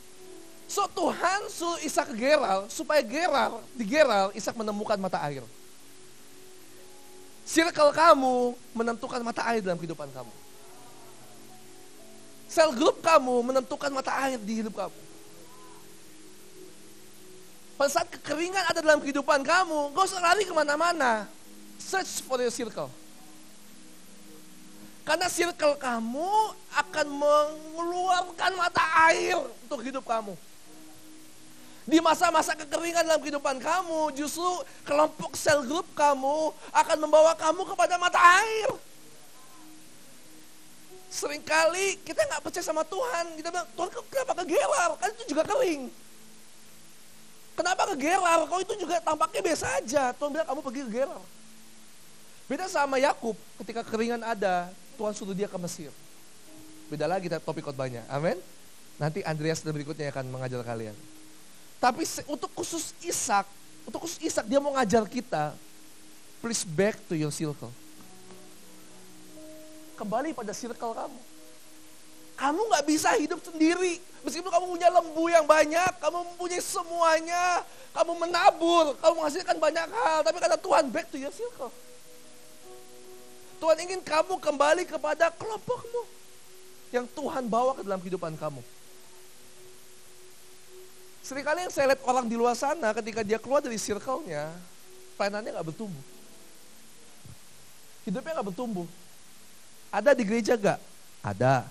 So 0.66 0.86
Tuhan 0.90 1.50
suruh 1.50 1.78
Ishak 1.82 2.14
ke 2.14 2.14
Gerar 2.18 2.66
supaya 2.66 3.02
Gerar, 3.02 3.62
di 3.74 3.86
Gerar 3.86 4.34
Ishak 4.34 4.58
menemukan 4.58 4.98
mata 4.98 5.22
air. 5.22 5.46
Circle 7.46 7.90
kamu 7.90 8.54
menentukan 8.74 9.22
mata 9.22 9.42
air 9.50 9.58
dalam 9.58 9.78
kehidupan 9.78 10.06
kamu. 10.14 10.34
Sel 12.50 12.74
grup 12.74 12.98
kamu 13.02 13.46
menentukan 13.46 13.90
mata 13.94 14.10
air 14.26 14.38
di 14.38 14.62
hidup 14.62 14.74
kamu. 14.74 15.00
Pada 17.78 17.90
saat 17.90 18.10
kekeringan 18.10 18.66
ada 18.70 18.82
dalam 18.82 18.98
kehidupan 18.98 19.40
kamu, 19.46 19.94
gak 19.94 20.04
usah 20.04 20.20
lari 20.20 20.42
ke 20.42 20.52
mana-mana. 20.54 21.30
Search 21.78 22.20
for 22.26 22.42
your 22.42 22.52
circle. 22.52 22.90
Karena 25.10 25.26
circle 25.26 25.74
kamu 25.74 26.54
akan 26.70 27.06
mengeluarkan 27.10 28.52
mata 28.54 29.10
air 29.10 29.34
untuk 29.66 29.82
hidup 29.82 30.06
kamu. 30.06 30.38
Di 31.82 31.98
masa-masa 31.98 32.54
kekeringan 32.54 33.02
dalam 33.02 33.18
kehidupan 33.18 33.58
kamu, 33.58 34.14
justru 34.14 34.46
kelompok 34.86 35.34
sel 35.34 35.66
grup 35.66 35.82
kamu 35.98 36.54
akan 36.70 36.96
membawa 37.02 37.34
kamu 37.34 37.66
kepada 37.66 37.98
mata 37.98 38.22
air. 38.22 38.70
Seringkali 41.10 42.06
kita 42.06 42.30
nggak 42.30 42.46
percaya 42.46 42.62
sama 42.62 42.86
Tuhan. 42.86 43.34
Kita 43.34 43.50
bilang, 43.50 43.66
Tuhan 43.74 43.90
kenapa 44.14 44.32
ke 44.38 44.44
Gerar? 44.46 44.90
Kan 44.94 45.10
itu 45.10 45.34
juga 45.34 45.42
kering. 45.42 45.90
Kenapa 47.58 47.82
ke 47.90 47.96
Gerar? 47.98 48.46
Kau 48.46 48.62
itu 48.62 48.78
juga 48.78 49.02
tampaknya 49.02 49.42
biasa 49.42 49.66
aja. 49.82 50.14
Tuhan 50.14 50.30
bilang 50.38 50.46
kamu 50.46 50.60
pergi 50.62 50.80
ke 50.86 50.90
Gerar. 51.02 51.22
Beda 52.46 52.70
sama 52.70 53.02
Yakub, 53.02 53.34
ketika 53.58 53.82
keringan 53.82 54.22
ada, 54.22 54.70
Tuhan 55.00 55.16
suruh 55.16 55.32
dia 55.32 55.48
ke 55.48 55.56
Mesir. 55.56 55.88
Beda 56.92 57.08
lagi 57.08 57.32
topik 57.32 57.64
khotbahnya. 57.64 58.04
Amin. 58.12 58.36
Nanti 59.00 59.24
Andreas 59.24 59.64
dan 59.64 59.72
berikutnya 59.72 60.12
akan 60.12 60.28
mengajar 60.28 60.60
kalian. 60.60 60.92
Tapi 61.80 62.04
untuk 62.28 62.52
khusus 62.52 62.92
Ishak, 63.00 63.48
untuk 63.88 64.04
khusus 64.04 64.20
Ishak 64.20 64.44
dia 64.44 64.60
mau 64.60 64.76
ngajar 64.76 65.08
kita, 65.08 65.56
please 66.44 66.68
back 66.68 67.00
to 67.08 67.16
your 67.16 67.32
circle 67.32 67.72
kembali 70.00 70.32
pada 70.32 70.56
circle 70.56 70.96
kamu. 70.96 71.20
Kamu 72.40 72.60
nggak 72.72 72.84
bisa 72.88 73.12
hidup 73.20 73.36
sendiri. 73.44 74.00
Meskipun 74.24 74.48
kamu 74.48 74.64
punya 74.72 74.88
lembu 74.88 75.28
yang 75.28 75.44
banyak, 75.44 75.92
kamu 76.00 76.24
mempunyai 76.24 76.64
semuanya, 76.64 77.60
kamu 77.92 78.16
menabur, 78.16 78.96
kamu 78.96 79.12
menghasilkan 79.20 79.56
banyak 79.60 79.84
hal. 79.92 80.24
Tapi 80.24 80.40
kata 80.40 80.56
Tuhan, 80.56 80.88
back 80.88 81.12
to 81.12 81.20
your 81.20 81.32
circle. 81.36 81.68
Tuhan 83.60 83.76
ingin 83.84 84.00
kamu 84.00 84.40
kembali 84.40 84.88
kepada 84.88 85.28
kelompokmu. 85.36 86.02
Yang 86.90 87.06
Tuhan 87.14 87.46
bawa 87.46 87.76
ke 87.76 87.84
dalam 87.86 88.00
kehidupan 88.00 88.34
kamu. 88.34 88.64
Seringkali 91.20 91.68
yang 91.68 91.72
saya 91.72 91.94
lihat 91.94 92.02
orang 92.08 92.26
di 92.26 92.34
luar 92.34 92.56
sana 92.56 92.90
ketika 92.96 93.20
dia 93.22 93.38
keluar 93.38 93.60
dari 93.62 93.76
circle-nya, 93.78 94.50
pelayanannya 95.14 95.54
nggak 95.54 95.68
bertumbuh. 95.68 96.04
Hidupnya 98.08 98.32
nggak 98.40 98.48
bertumbuh. 98.50 98.88
Ada 99.92 100.16
di 100.16 100.22
gereja 100.24 100.54
gak? 100.56 100.78
Ada. 101.20 101.66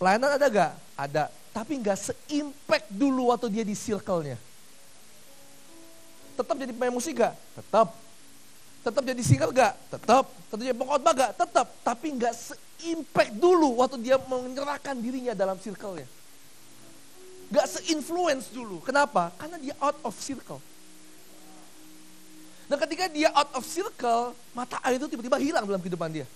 Pelayanan 0.00 0.40
ada 0.40 0.46
gak? 0.48 0.72
Ada. 0.96 1.24
Tapi 1.50 1.72
nggak 1.82 1.98
se-impact 1.98 2.86
dulu 2.88 3.34
waktu 3.34 3.50
dia 3.52 3.64
di 3.66 3.76
circle-nya. 3.76 4.38
Tetap 6.38 6.56
jadi 6.56 6.72
pemain 6.72 6.94
musik 6.94 7.20
gak? 7.20 7.34
Tetap. 7.58 7.92
Tetap 8.80 9.02
jadi 9.04 9.22
singer 9.22 9.50
gak? 9.52 9.74
Tetap. 9.92 10.24
Tetap 10.28 10.58
jadi 10.60 10.76
pengkhotbah 10.76 11.12
gak? 11.12 11.32
Tetap. 11.36 11.66
Tapi 11.84 12.06
nggak 12.16 12.34
se-impact 12.34 13.32
dulu 13.36 13.84
waktu 13.84 14.00
dia 14.00 14.16
menyerahkan 14.16 14.96
dirinya 14.96 15.36
dalam 15.36 15.60
circle-nya. 15.60 16.08
Gak 17.52 17.66
se-influence 17.68 18.48
dulu. 18.48 18.80
Kenapa? 18.80 19.34
Karena 19.36 19.60
dia 19.60 19.76
out 19.82 19.98
of 20.00 20.16
circle. 20.16 20.62
Dan 22.70 22.78
ketika 22.86 23.10
dia 23.10 23.28
out 23.34 23.50
of 23.52 23.66
circle, 23.66 24.30
mata 24.54 24.78
air 24.86 24.96
itu 24.96 25.10
tiba-tiba 25.10 25.36
hilang 25.42 25.66
dalam 25.66 25.82
kehidupan 25.82 26.14
dia. 26.14 26.26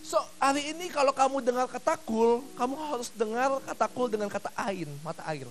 So, 0.00 0.16
hari 0.40 0.72
ini 0.72 0.88
kalau 0.88 1.12
kamu 1.12 1.44
dengar 1.44 1.68
kata 1.68 2.00
kul, 2.00 2.40
kamu 2.56 2.74
harus 2.88 3.12
dengar 3.12 3.60
kata 3.60 3.86
kul 3.92 4.08
dengan 4.08 4.32
kata 4.32 4.48
ain, 4.56 4.88
mata 5.04 5.20
air. 5.28 5.44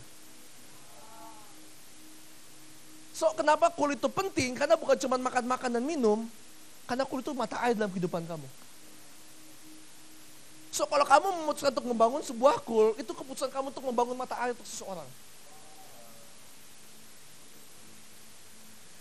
So, 3.18 3.34
kenapa 3.34 3.74
kul 3.74 3.98
itu 3.98 4.06
penting? 4.06 4.54
Karena 4.54 4.78
bukan 4.78 4.94
cuma 4.94 5.18
makan-makan 5.18 5.74
dan 5.74 5.82
minum, 5.82 6.30
karena 6.86 7.02
kul 7.02 7.26
itu 7.26 7.34
mata 7.34 7.58
air 7.66 7.74
dalam 7.74 7.90
kehidupan 7.90 8.22
kamu. 8.30 8.46
So, 10.70 10.86
kalau 10.86 11.02
kamu 11.02 11.26
memutuskan 11.42 11.74
untuk 11.74 11.90
membangun 11.90 12.22
sebuah 12.22 12.62
kul, 12.62 12.94
itu 13.02 13.10
keputusan 13.10 13.50
kamu 13.50 13.74
untuk 13.74 13.90
membangun 13.90 14.14
mata 14.14 14.38
air 14.38 14.54
untuk 14.54 14.70
seseorang. 14.70 15.10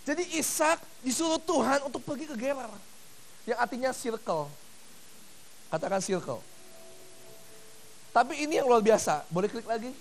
Jadi 0.09 0.25
Ishak 0.41 0.81
disuruh 1.05 1.37
Tuhan 1.37 1.85
untuk 1.85 2.01
pergi 2.01 2.25
ke 2.25 2.33
Gerar. 2.33 2.73
Yang 3.45 3.59
artinya 3.61 3.93
circle. 3.93 4.49
Katakan 5.69 6.01
circle. 6.01 6.41
Tapi 8.17 8.49
ini 8.49 8.57
yang 8.57 8.65
luar 8.65 8.81
biasa. 8.81 9.29
Boleh 9.29 9.45
klik 9.45 9.69
lagi? 9.69 9.93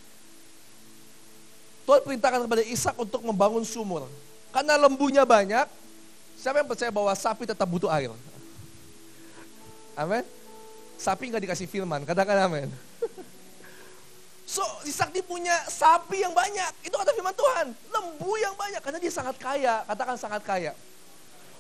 Tuhan 1.87 2.01
perintahkan 2.03 2.43
kepada 2.43 2.63
Ishak 2.67 2.99
untuk 2.99 3.23
membangun 3.23 3.63
sumur. 3.63 4.11
Karena 4.51 4.75
lembunya 4.75 5.23
banyak, 5.23 5.71
siapa 6.35 6.59
yang 6.59 6.69
percaya 6.69 6.91
bahwa 6.91 7.15
sapi 7.15 7.47
tetap 7.47 7.65
butuh 7.71 7.87
air? 7.95 8.11
Amin. 9.95 10.27
Sapi 10.99 11.31
nggak 11.31 11.47
dikasih 11.47 11.71
firman, 11.71 12.03
katakan 12.03 12.51
amin. 12.51 12.69
So, 14.47 14.63
si 14.87 14.95
Sakti 14.95 15.27
punya 15.27 15.59
sapi 15.67 16.23
yang 16.23 16.31
banyak. 16.31 16.87
Itu 16.87 16.95
kata 16.95 17.11
firman 17.11 17.35
Tuhan. 17.35 17.75
Lembu 17.91 18.31
yang 18.39 18.55
banyak. 18.55 18.79
Karena 18.79 19.03
dia 19.03 19.11
sangat 19.11 19.35
kaya. 19.43 19.83
Katakan 19.91 20.15
sangat 20.15 20.39
kaya. 20.47 20.71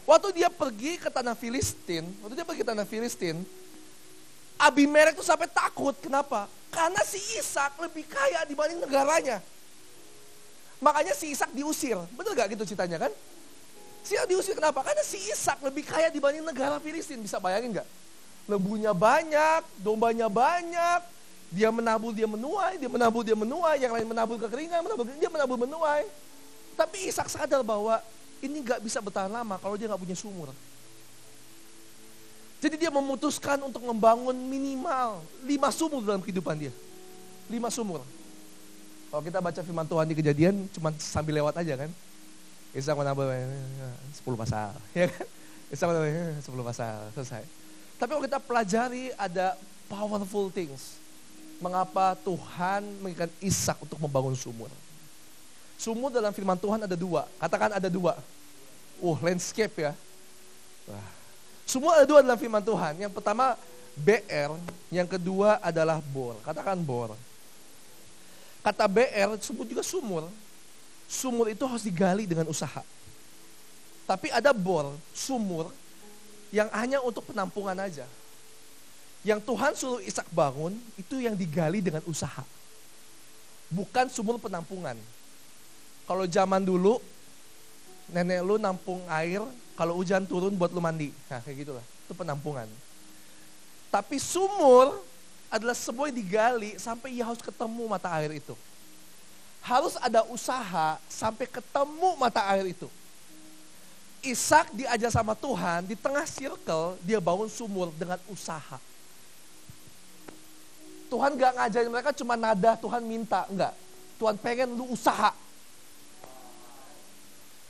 Waktu 0.06 0.38
dia 0.38 0.46
pergi 0.46 0.94
ke 0.94 1.10
tanah 1.10 1.34
Filistin. 1.34 2.06
Waktu 2.22 2.38
dia 2.38 2.46
pergi 2.46 2.62
ke 2.62 2.68
tanah 2.70 2.86
Filistin. 2.86 3.42
Abimelek 4.54 5.18
itu 5.18 5.26
sampai 5.26 5.50
takut. 5.50 5.98
Kenapa? 5.98 6.46
Karena 6.70 7.02
si 7.02 7.18
Ishak 7.42 7.74
lebih 7.82 8.06
kaya 8.06 8.46
dibanding 8.46 8.78
negaranya. 8.78 9.42
Makanya 10.80 11.16
si 11.16 11.32
Ishak 11.32 11.52
diusir. 11.56 11.96
Betul 12.12 12.36
gak 12.36 12.52
gitu 12.52 12.68
ceritanya 12.68 13.08
kan? 13.08 13.12
Si 14.04 14.12
Ishak 14.14 14.28
diusir 14.28 14.54
kenapa? 14.54 14.84
Karena 14.84 15.02
si 15.02 15.16
Ishak 15.16 15.64
lebih 15.64 15.88
kaya 15.88 16.12
dibanding 16.12 16.44
negara 16.44 16.76
Filistin. 16.78 17.20
Bisa 17.24 17.40
bayangin 17.40 17.80
gak? 17.80 17.88
Lembunya 18.46 18.94
banyak, 18.94 19.66
dombanya 19.82 20.30
banyak, 20.30 21.00
dia 21.50 21.72
menabur, 21.74 22.14
dia 22.14 22.28
menuai, 22.30 22.78
dia 22.78 22.86
menabur, 22.86 23.22
dia 23.26 23.34
menuai, 23.34 23.76
yang 23.82 23.90
lain 23.90 24.06
menabur 24.06 24.38
kekeringan, 24.38 24.86
menabur, 24.86 25.04
dia 25.08 25.30
menabur, 25.30 25.58
menuai. 25.66 26.04
Tapi 26.76 27.08
Ishak 27.10 27.26
sadar 27.32 27.64
bahwa 27.64 27.98
ini 28.44 28.60
gak 28.60 28.84
bisa 28.84 29.00
bertahan 29.00 29.32
lama 29.32 29.56
kalau 29.58 29.74
dia 29.74 29.88
gak 29.88 29.98
punya 29.98 30.14
sumur. 30.14 30.52
Jadi 32.60 32.80
dia 32.80 32.90
memutuskan 32.92 33.60
untuk 33.62 33.84
membangun 33.84 34.32
minimal 34.32 35.20
lima 35.44 35.68
sumur 35.68 36.00
dalam 36.04 36.24
kehidupan 36.24 36.56
dia. 36.56 36.72
Lima 37.46 37.68
sumur. 37.70 38.02
Kalau 39.16 39.24
kita 39.24 39.40
baca 39.40 39.60
firman 39.64 39.88
Tuhan 39.88 40.04
di 40.12 40.16
kejadian 40.20 40.68
cuma 40.76 40.92
sambil 41.00 41.40
lewat 41.40 41.56
aja 41.56 41.72
kan. 41.72 41.88
Ishak 42.76 42.92
menabur 42.92 43.24
10 43.24 44.20
pasal. 44.36 44.76
Ya 44.92 45.08
kan? 45.08 45.24
Ishak 45.72 45.88
menabur 45.88 46.12
10 46.36 46.68
pasal, 46.68 46.96
selesai. 47.16 47.40
Tapi 47.96 48.12
kalau 48.12 48.24
kita 48.28 48.36
pelajari 48.36 49.16
ada 49.16 49.56
powerful 49.88 50.52
things 50.52 51.00
mengapa 51.64 52.12
Tuhan 52.28 52.84
mengikat 53.00 53.32
Ishak 53.40 53.80
untuk 53.88 53.96
membangun 53.96 54.36
sumur. 54.36 54.68
Sumur 55.80 56.12
dalam 56.12 56.36
firman 56.36 56.60
Tuhan 56.60 56.84
ada 56.84 56.92
dua. 56.92 57.24
Katakan 57.40 57.72
ada 57.72 57.88
dua. 57.88 58.20
Uh, 59.00 59.16
landscape 59.24 59.80
ya. 59.80 59.96
Wah. 60.84 61.08
Sumur 61.64 61.96
ada 61.96 62.04
dua 62.04 62.20
dalam 62.20 62.36
firman 62.36 62.60
Tuhan. 62.60 63.00
Yang 63.00 63.16
pertama 63.16 63.56
BR, 63.96 64.52
yang 64.92 65.08
kedua 65.08 65.56
adalah 65.64 66.04
bor. 66.04 66.36
Katakan 66.44 66.76
bor. 66.84 67.16
Kata 68.66 68.90
BR, 68.90 69.38
sumur 69.38 69.62
juga 69.62 69.86
sumur. 69.86 70.26
Sumur 71.06 71.46
itu 71.46 71.62
harus 71.62 71.86
digali 71.86 72.26
dengan 72.26 72.50
usaha. 72.50 72.82
Tapi 74.10 74.26
ada 74.34 74.50
bor, 74.50 74.90
sumur, 75.14 75.70
yang 76.50 76.66
hanya 76.74 76.98
untuk 76.98 77.30
penampungan 77.30 77.78
aja. 77.78 78.02
Yang 79.22 79.40
Tuhan 79.46 79.72
suruh 79.78 80.02
Ishak 80.02 80.26
bangun 80.34 80.74
itu 80.98 81.22
yang 81.22 81.38
digali 81.38 81.78
dengan 81.78 82.02
usaha. 82.10 82.42
Bukan 83.70 84.10
sumur 84.10 84.42
penampungan. 84.42 84.98
Kalau 86.06 86.26
zaman 86.26 86.66
dulu 86.66 86.98
nenek 88.10 88.42
lu 88.42 88.58
nampung 88.58 89.02
air 89.10 89.42
kalau 89.78 89.98
hujan 89.98 90.26
turun 90.26 90.58
buat 90.58 90.74
lu 90.74 90.82
mandi. 90.82 91.14
Nah, 91.30 91.38
kayak 91.38 91.66
gitulah. 91.66 91.86
Itu 92.06 92.18
penampungan. 92.18 92.66
Tapi 93.94 94.18
sumur 94.18 94.98
adalah 95.50 95.74
sebuah 95.74 96.10
yang 96.10 96.18
digali 96.18 96.72
sampai 96.76 97.14
ia 97.14 97.24
harus 97.26 97.42
ketemu 97.42 97.84
mata 97.86 98.10
air 98.18 98.34
itu. 98.36 98.54
Harus 99.62 99.98
ada 99.98 100.22
usaha 100.30 100.98
sampai 101.10 101.46
ketemu 101.46 102.08
mata 102.18 102.42
air 102.54 102.70
itu. 102.70 102.86
Ishak 104.22 104.74
diajar 104.74 105.10
sama 105.10 105.38
Tuhan 105.38 105.86
di 105.86 105.94
tengah 105.94 106.26
circle 106.26 106.98
dia 107.02 107.22
bangun 107.22 107.50
sumur 107.50 107.94
dengan 107.94 108.18
usaha. 108.26 108.78
Tuhan 111.06 111.38
gak 111.38 111.54
ngajarin 111.54 111.90
mereka 111.90 112.10
cuma 112.10 112.34
nada, 112.34 112.74
Tuhan 112.74 113.02
minta, 113.06 113.46
enggak. 113.46 113.74
Tuhan 114.18 114.34
pengen 114.42 114.74
lu 114.74 114.90
usaha. 114.90 115.30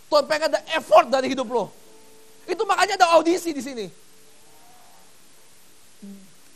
Tuhan 0.08 0.24
pengen 0.24 0.48
ada 0.48 0.60
effort 0.72 1.10
dari 1.12 1.34
hidup 1.34 1.44
lo. 1.50 1.68
Itu 2.46 2.62
makanya 2.64 2.96
ada 2.96 3.12
audisi 3.18 3.50
di 3.52 3.60
sini. 3.60 4.05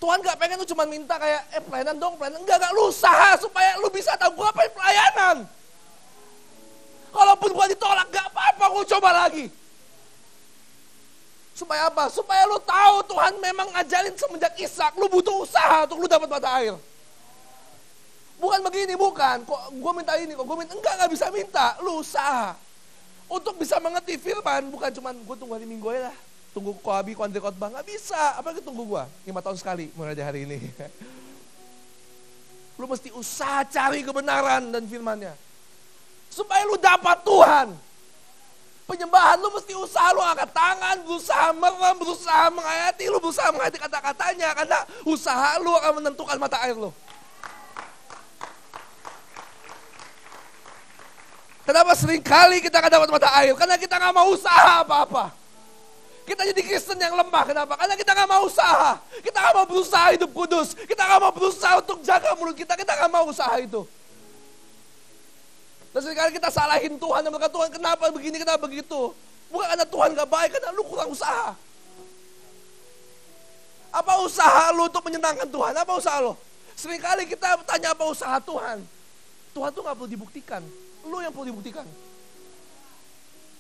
Tuhan 0.01 0.25
gak 0.25 0.41
pengen 0.41 0.57
lu 0.57 0.65
cuma 0.65 0.89
minta 0.89 1.21
kayak, 1.21 1.43
eh 1.53 1.61
pelayanan 1.61 2.01
dong, 2.01 2.17
pelayanan. 2.17 2.41
Enggak, 2.41 2.57
enggak, 2.57 2.73
lu 2.73 2.89
usaha 2.89 3.37
supaya 3.37 3.77
lu 3.85 3.93
bisa 3.93 4.17
tahu 4.17 4.33
gue 4.33 4.47
apa 4.49 4.61
pelayanan. 4.73 5.37
Kalaupun 7.13 7.51
gue 7.53 7.67
ditolak, 7.77 8.09
gak 8.09 8.27
apa-apa, 8.33 8.65
gue 8.81 8.85
coba 8.97 9.09
lagi. 9.13 9.47
Supaya 11.53 11.93
apa? 11.93 12.09
Supaya 12.09 12.49
lu 12.49 12.57
tahu 12.65 13.13
Tuhan 13.13 13.37
memang 13.45 13.69
ngajarin 13.77 14.17
semenjak 14.17 14.57
Ishak, 14.57 14.97
lu 14.97 15.13
butuh 15.13 15.45
usaha 15.45 15.85
untuk 15.85 16.01
lu 16.01 16.09
dapat 16.09 16.33
mata 16.33 16.49
air. 16.57 16.73
Bukan 18.41 18.65
begini, 18.65 18.97
bukan. 18.97 19.45
Kok 19.45 19.61
gue 19.69 19.93
minta 19.93 20.17
ini, 20.17 20.33
kok 20.33 20.49
gue 20.49 20.57
minta. 20.57 20.73
Enggak, 20.73 20.95
gak 20.97 21.11
bisa 21.13 21.29
minta. 21.29 21.77
Lu 21.85 22.01
usaha. 22.01 22.57
Untuk 23.29 23.53
bisa 23.61 23.77
mengerti 23.77 24.17
firman, 24.17 24.73
bukan 24.73 24.89
cuma 24.97 25.13
gue 25.13 25.37
tunggu 25.37 25.61
hari 25.61 25.69
minggu 25.69 25.93
aja 25.93 26.09
lah. 26.09 26.17
Tunggu 26.51 26.75
koabi, 26.83 27.15
kuantri 27.15 27.39
khotbah. 27.39 27.71
Gak 27.71 27.87
bisa. 27.87 28.35
Apalagi 28.35 28.63
tunggu 28.63 28.83
gue. 28.83 29.05
Lima 29.31 29.39
tahun 29.39 29.59
sekali 29.59 29.95
mulai 29.95 30.19
dari 30.19 30.27
hari 30.27 30.41
ini. 30.47 30.59
Lu 32.81 32.89
mesti 32.89 33.13
usaha 33.13 33.61
cari 33.69 34.01
kebenaran 34.01 34.73
dan 34.73 34.89
firmannya. 34.89 35.37
Supaya 36.33 36.65
lu 36.65 36.81
dapat 36.81 37.21
Tuhan. 37.27 37.69
Penyembahan 38.89 39.37
lu 39.37 39.53
mesti 39.53 39.77
usaha 39.77 40.09
lu 40.17 40.25
angkat 40.25 40.51
tangan, 40.51 40.97
berusaha 41.05 41.53
merem, 41.53 41.97
berusaha 42.01 42.49
menghayati, 42.49 43.05
lu 43.07 43.21
berusaha 43.21 43.53
menghayati 43.53 43.79
kata-katanya. 43.85 44.49
Karena 44.57 44.79
usaha 45.05 45.61
lu 45.61 45.77
akan 45.77 45.93
menentukan 46.01 46.41
mata 46.41 46.57
air 46.65 46.73
lu. 46.73 46.89
Kenapa 51.69 51.93
sering 51.93 52.25
kali 52.25 52.65
kita 52.65 52.81
akan 52.81 52.91
dapat 52.91 53.09
mata 53.13 53.29
air? 53.45 53.53
Karena 53.55 53.77
kita 53.77 54.01
nggak 54.01 54.15
mau 54.17 54.33
usaha 54.33 54.81
apa-apa. 54.81 55.40
Kita 56.31 56.47
jadi 56.47 56.63
Kristen 56.63 56.95
yang 57.03 57.19
lemah. 57.19 57.43
Kenapa? 57.43 57.75
Karena 57.75 57.99
kita 57.99 58.15
nggak 58.15 58.31
mau 58.31 58.47
usaha. 58.47 59.03
Kita 59.19 59.35
nggak 59.35 59.55
mau 59.59 59.67
berusaha 59.67 60.07
hidup 60.15 60.31
kudus. 60.31 60.79
Kita 60.79 61.03
nggak 61.03 61.21
mau 61.27 61.35
berusaha 61.35 61.83
untuk 61.83 61.99
jaga 62.07 62.39
mulut 62.39 62.55
kita. 62.55 62.79
Kita 62.79 62.95
nggak 62.95 63.11
mau 63.11 63.27
usaha 63.27 63.51
itu. 63.59 63.83
Dan 65.91 66.07
sering 66.07 66.15
kali 66.15 66.31
kita 66.39 66.55
salahin 66.55 66.95
Tuhan 66.95 67.27
dan 67.27 67.35
berkata, 67.35 67.51
Tuhan 67.51 67.71
kenapa 67.75 68.15
begini, 68.15 68.39
kenapa 68.39 68.63
begitu. 68.63 69.11
Bukan 69.51 69.67
karena 69.67 69.83
Tuhan 69.83 70.09
gak 70.15 70.31
baik, 70.31 70.51
karena 70.55 70.71
lu 70.71 70.87
kurang 70.87 71.11
usaha. 71.11 71.51
Apa 73.91 74.23
usaha 74.23 74.71
lu 74.71 74.87
untuk 74.87 75.03
menyenangkan 75.03 75.51
Tuhan? 75.51 75.75
Apa 75.75 75.99
usaha 75.99 76.23
lu? 76.23 76.39
Seringkali 76.79 77.27
kita 77.27 77.59
tanya 77.67 77.91
apa 77.91 78.07
usaha 78.07 78.39
Tuhan. 78.39 78.87
Tuhan 79.51 79.71
tuh 79.75 79.83
gak 79.83 79.99
perlu 79.99 80.07
dibuktikan. 80.07 80.63
Lu 81.03 81.19
yang 81.19 81.35
perlu 81.35 81.51
dibuktikan. 81.51 81.83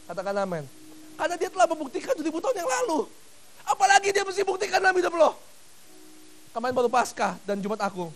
Katakan 0.07 0.39
amin. 0.39 0.80
Karena 1.21 1.37
dia 1.37 1.53
telah 1.53 1.69
membuktikan 1.69 2.17
2000 2.17 2.33
tahun 2.33 2.57
yang 2.65 2.71
lalu. 2.81 3.05
Apalagi 3.69 4.09
dia 4.09 4.25
mesti 4.25 4.41
buktikan 4.41 4.81
dalam 4.81 4.97
hidup 4.97 5.13
lo. 5.13 5.37
Kemarin 6.57 6.73
baru 6.73 6.89
Paskah 6.89 7.37
dan 7.45 7.61
Jumat 7.61 7.77
Agung. 7.85 8.09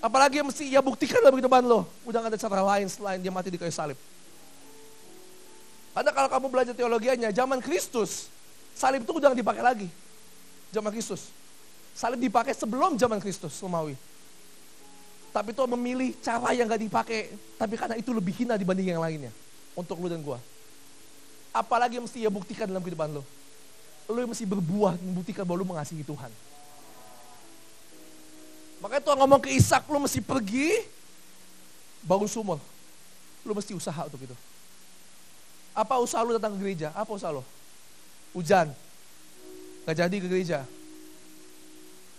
Apalagi 0.00 0.40
yang 0.40 0.48
mesti 0.48 0.72
ia 0.72 0.80
buktikan 0.80 1.20
dalam 1.20 1.36
kehidupan 1.36 1.68
lo. 1.68 1.84
Udah 2.08 2.24
gak 2.24 2.32
ada 2.32 2.40
cara 2.40 2.64
lain 2.64 2.88
selain 2.88 3.20
dia 3.20 3.28
mati 3.28 3.52
di 3.52 3.60
kayu 3.60 3.68
salib. 3.68 4.00
Karena 5.92 6.08
kalau 6.16 6.32
kamu 6.32 6.46
belajar 6.48 6.72
teologianya, 6.72 7.28
zaman 7.28 7.60
Kristus, 7.60 8.32
salib 8.72 9.04
itu 9.04 9.12
udah 9.12 9.36
dipakai 9.36 9.60
lagi. 9.60 9.88
Zaman 10.72 10.88
Kristus. 10.88 11.28
Salib 11.92 12.24
dipakai 12.24 12.56
sebelum 12.56 12.96
zaman 12.96 13.20
Kristus, 13.20 13.52
Romawi. 13.60 13.92
Tapi 15.28 15.52
Tuhan 15.52 15.68
memilih 15.76 16.16
cara 16.24 16.56
yang 16.56 16.72
gak 16.72 16.80
dipakai. 16.80 17.36
Tapi 17.60 17.74
karena 17.76 18.00
itu 18.00 18.16
lebih 18.16 18.32
hina 18.32 18.56
dibanding 18.56 18.96
yang 18.96 19.04
lainnya. 19.04 19.28
Untuk 19.76 20.00
lu 20.00 20.08
dan 20.08 20.24
gua. 20.24 20.40
Apalagi 21.52 21.96
yang 21.98 22.06
mesti 22.06 22.18
ia 22.22 22.30
buktikan 22.30 22.68
dalam 22.68 22.84
kehidupan 22.84 23.10
lo. 23.10 23.22
Lo 24.08 24.18
yang 24.20 24.30
mesti 24.30 24.44
berbuah 24.48 24.96
membuktikan 25.00 25.44
bahwa 25.44 25.58
lo 25.60 25.66
mengasihi 25.68 26.04
Tuhan. 26.04 26.32
Makanya 28.78 29.02
Tuhan 29.02 29.18
ngomong 29.18 29.40
ke 29.42 29.50
Ishak, 29.52 29.84
lo 29.90 29.98
mesti 29.98 30.22
pergi 30.22 30.70
bangun 32.06 32.30
sumur. 32.30 32.62
Lo 33.42 33.52
mesti 33.52 33.74
usaha 33.74 34.06
untuk 34.06 34.22
itu. 34.22 34.36
Apa 35.74 35.98
usaha 35.98 36.22
lo 36.22 36.34
datang 36.34 36.54
ke 36.54 36.62
gereja? 36.62 36.94
Apa 36.94 37.10
usaha 37.14 37.30
lo? 37.34 37.42
Hujan. 38.34 38.70
Gak 39.86 39.96
jadi 40.04 40.16
ke 40.20 40.26
gereja. 40.26 40.62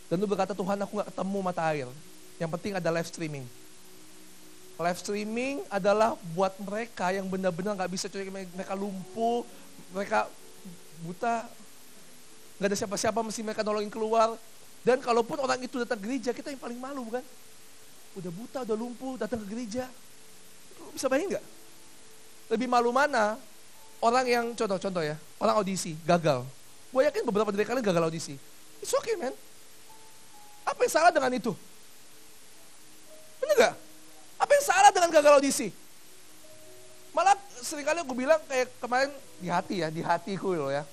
Dan 0.10 0.18
lu 0.18 0.26
berkata, 0.26 0.58
Tuhan 0.58 0.80
aku 0.84 1.00
gak 1.00 1.10
ketemu 1.14 1.40
mata 1.40 1.62
air. 1.70 1.88
Yang 2.42 2.50
penting 2.58 2.74
ada 2.76 2.90
live 2.90 3.08
streaming. 3.08 3.46
Live 4.80 5.04
streaming 5.04 5.60
adalah 5.68 6.16
buat 6.32 6.56
mereka 6.64 7.12
yang 7.12 7.28
benar-benar 7.28 7.76
gak 7.76 7.92
bisa 7.92 8.08
cuy, 8.08 8.24
mereka 8.32 8.72
lumpuh, 8.80 9.44
mereka 9.92 10.32
buta, 11.04 11.44
gak 12.64 12.68
ada 12.72 12.78
siapa-siapa 12.80 13.20
mesti 13.20 13.44
mereka 13.44 13.60
nolongin 13.60 13.92
keluar. 13.92 14.40
Dan 14.80 15.04
kalaupun 15.04 15.36
orang 15.44 15.60
itu 15.60 15.84
datang 15.84 16.00
ke 16.00 16.08
gereja, 16.08 16.32
kita 16.32 16.56
yang 16.56 16.64
paling 16.64 16.80
malu 16.80 17.04
bukan? 17.12 17.20
Udah 18.16 18.32
buta, 18.32 18.58
udah 18.64 18.78
lumpuh, 18.80 19.20
datang 19.20 19.44
ke 19.44 19.52
gereja. 19.52 19.84
Bisa 20.96 21.12
bayangin 21.12 21.36
gak? 21.36 21.46
Lebih 22.56 22.72
malu 22.72 22.96
mana? 22.96 23.36
Orang 24.00 24.24
yang, 24.32 24.56
contoh-contoh 24.56 25.04
ya, 25.04 25.20
orang 25.44 25.60
audisi, 25.60 26.00
gagal. 26.08 26.48
Gue 26.96 27.04
yakin 27.04 27.28
beberapa 27.28 27.52
dari 27.52 27.68
kalian 27.68 27.84
gagal 27.84 28.08
audisi. 28.08 28.40
It's 28.80 28.96
okay 28.96 29.20
man. 29.20 29.36
Apa 30.64 30.88
yang 30.88 30.94
salah 30.96 31.12
dengan 31.12 31.36
itu? 31.36 31.52
Bener 33.44 33.56
gak? 33.60 33.89
Apa 34.40 34.52
yang 34.56 34.66
salah 34.66 34.92
dengan 34.96 35.12
gagal 35.12 35.36
audisi? 35.36 35.70
Malah 37.12 37.36
sering 37.60 37.84
kali 37.84 38.00
gue 38.00 38.18
bilang 38.18 38.40
kayak 38.48 38.72
kemarin 38.80 39.12
di 39.44 39.52
hati 39.52 39.84
ya, 39.84 39.92
di 39.92 40.00
hatiku 40.00 40.56
loh 40.56 40.72
ya. 40.72 40.88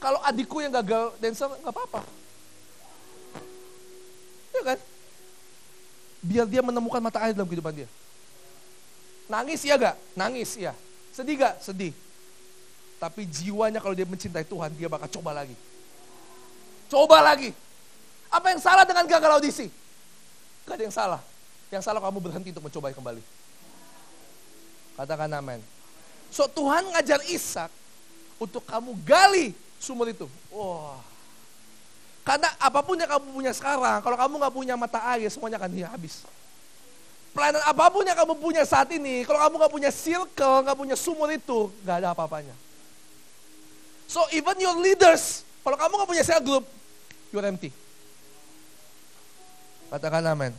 Kalau 0.00 0.22
adikku 0.24 0.62
yang 0.64 0.72
gagal 0.72 1.12
dancer 1.20 1.46
nggak 1.46 1.68
apa-apa. 1.74 2.00
Ya 4.54 4.62
kan? 4.74 4.78
Biar 6.24 6.46
dia 6.48 6.62
menemukan 6.64 7.02
mata 7.02 7.22
air 7.22 7.36
dalam 7.36 7.46
kehidupan 7.46 7.84
dia. 7.84 7.88
Nangis 9.28 9.60
ya 9.62 9.76
gak? 9.76 9.94
Nangis 10.16 10.56
ya. 10.56 10.72
Sedih 11.12 11.36
gak? 11.36 11.60
Sedih. 11.60 11.92
Tapi 12.98 13.28
jiwanya 13.28 13.78
kalau 13.78 13.94
dia 13.94 14.08
mencintai 14.08 14.42
Tuhan, 14.42 14.72
dia 14.74 14.88
bakal 14.90 15.06
coba 15.20 15.30
lagi. 15.36 15.54
Coba 16.90 17.22
lagi. 17.22 17.54
Apa 18.32 18.50
yang 18.50 18.58
salah 18.58 18.88
dengan 18.88 19.04
gagal 19.06 19.30
audisi? 19.38 19.68
Gak 20.66 20.74
ada 20.80 20.84
yang 20.88 20.96
salah. 20.96 21.20
Yang 21.68 21.82
salah 21.84 22.00
kamu 22.00 22.18
berhenti 22.20 22.48
untuk 22.56 22.64
mencoba 22.68 22.92
kembali. 22.92 23.22
Katakan 24.96 25.30
amin. 25.36 25.60
So 26.32 26.48
Tuhan 26.48 26.88
ngajar 26.92 27.20
Ishak 27.28 27.70
untuk 28.40 28.64
kamu 28.64 28.96
gali 29.04 29.52
sumur 29.78 30.08
itu. 30.08 30.26
Wah. 30.50 30.98
Karena 32.26 32.52
apa 32.60 32.84
pun 32.84 33.00
yang 33.00 33.08
kamu 33.08 33.24
punya 33.32 33.52
sekarang, 33.56 34.04
kalau 34.04 34.16
kamu 34.20 34.34
nggak 34.36 34.54
punya 34.54 34.74
mata 34.76 35.00
air, 35.16 35.32
semuanya 35.32 35.56
akan 35.56 35.72
habis. 35.88 36.28
Pelayanan 37.32 37.64
apa 37.64 37.84
pun 37.88 38.04
yang 38.04 38.18
kamu 38.18 38.34
punya 38.36 38.62
saat 38.68 38.92
ini, 38.92 39.24
kalau 39.24 39.40
kamu 39.40 39.54
nggak 39.64 39.72
punya 39.72 39.90
circle, 39.92 40.60
nggak 40.60 40.76
punya 40.76 40.96
sumur 40.96 41.32
itu, 41.32 41.72
nggak 41.80 41.96
ada 42.04 42.12
apa-apanya. 42.12 42.52
So 44.04 44.24
even 44.28 44.60
your 44.60 44.76
leaders, 44.76 45.40
kalau 45.64 45.80
kamu 45.80 45.92
nggak 46.04 46.10
punya 46.12 46.24
cell 46.24 46.44
group, 46.44 46.68
you're 47.32 47.44
empty. 47.44 47.72
Katakan 49.88 50.20
amin. 50.28 50.52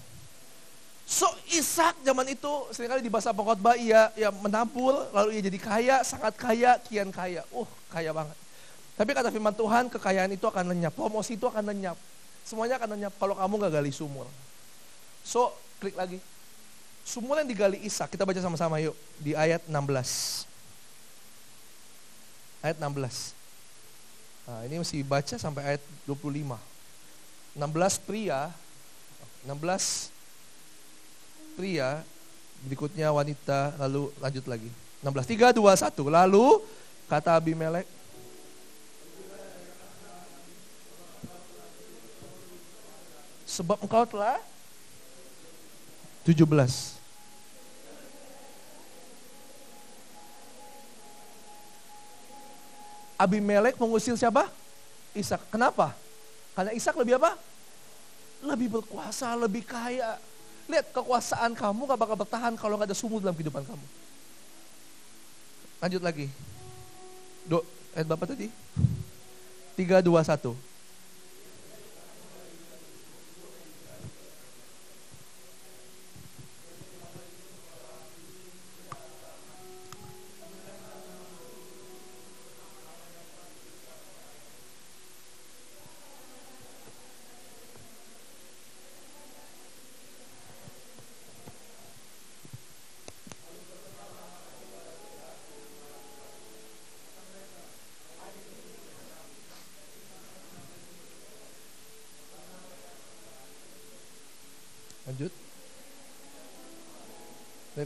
So 1.10 1.26
Ishak 1.50 2.06
zaman 2.06 2.30
itu 2.30 2.54
sering 2.70 2.86
kali 2.86 3.02
di 3.02 3.10
bahasa 3.10 3.34
pengkhotbah 3.34 3.74
ia 3.74 4.14
ia 4.14 4.30
menampur, 4.30 4.94
lalu 5.10 5.42
ia 5.42 5.42
jadi 5.42 5.58
kaya, 5.58 5.96
sangat 6.06 6.38
kaya, 6.38 6.78
kian 6.86 7.10
kaya. 7.10 7.42
Uh, 7.50 7.66
kaya 7.90 8.14
banget. 8.14 8.38
Tapi 8.94 9.10
kata 9.18 9.34
firman 9.34 9.58
Tuhan, 9.58 9.90
kekayaan 9.90 10.30
itu 10.38 10.46
akan 10.46 10.70
lenyap, 10.70 10.94
promosi 10.94 11.34
itu 11.34 11.50
akan 11.50 11.66
lenyap. 11.66 11.98
Semuanya 12.46 12.78
akan 12.78 12.94
lenyap 12.94 13.18
kalau 13.18 13.34
kamu 13.34 13.58
nggak 13.58 13.74
gali 13.82 13.90
sumur. 13.90 14.30
So, 15.26 15.50
klik 15.82 15.98
lagi. 15.98 16.22
Sumur 17.02 17.42
yang 17.42 17.50
digali 17.50 17.82
Ishak, 17.82 18.14
kita 18.14 18.22
baca 18.22 18.38
sama-sama 18.38 18.78
yuk. 18.78 18.94
Di 19.18 19.34
ayat 19.34 19.66
16. 19.66 20.46
Ayat 22.62 22.78
16. 22.78 23.34
Nah, 24.46 24.62
ini 24.70 24.78
mesti 24.78 25.02
baca 25.02 25.36
sampai 25.42 25.74
ayat 25.74 25.82
25. 26.06 26.54
16 27.58 28.06
pria, 28.06 28.54
16 29.50 30.19
pria, 31.60 32.08
berikutnya 32.64 33.12
wanita, 33.12 33.76
lalu 33.76 34.08
lanjut 34.24 34.48
lagi. 34.48 34.72
16, 35.04 35.28
3, 35.28 35.52
2, 35.52 35.60
1. 35.60 36.08
Lalu 36.08 36.64
kata 37.12 37.36
Abimelek, 37.36 37.84
sebab 43.44 43.76
engkau 43.84 44.08
telah 44.08 44.40
17. 46.24 46.96
Abimelek 53.20 53.76
mengusir 53.76 54.16
siapa? 54.16 54.48
Ishak. 55.12 55.44
Kenapa? 55.52 55.92
Karena 56.56 56.72
Ishak 56.72 56.96
lebih 56.96 57.20
apa? 57.20 57.36
Lebih 58.48 58.80
berkuasa, 58.80 59.36
lebih 59.36 59.68
kaya. 59.68 60.16
Lihat 60.70 60.94
kekuasaan 60.94 61.58
kamu 61.58 61.90
gak 61.90 62.00
bakal 62.00 62.16
bertahan 62.16 62.54
kalau 62.54 62.78
gak 62.78 62.94
ada 62.94 62.98
sumur 62.98 63.18
dalam 63.20 63.34
kehidupan 63.34 63.66
kamu. 63.66 63.86
Lanjut 65.82 66.02
lagi. 66.06 66.28
Do, 67.50 67.66
ayat 67.98 68.06
Bapak 68.06 68.38
tadi? 68.38 68.54
3, 69.74 70.06
2, 70.06 70.06
1. 70.06 70.69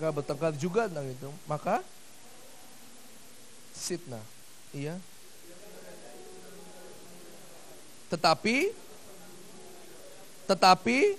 Mereka 0.03 0.19
bertengkar 0.19 0.51
juga 0.59 0.91
tentang 0.91 1.07
itu. 1.07 1.31
Maka 1.47 1.79
Sitna. 3.71 4.19
Iya. 4.75 4.99
Tetapi 8.11 8.75
tetapi 10.43 11.15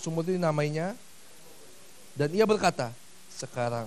sumur 0.00 0.24
itu 0.24 0.40
namanya 0.40 0.96
dan 2.16 2.32
ia 2.32 2.48
berkata 2.48 2.88
sekarang 3.28 3.84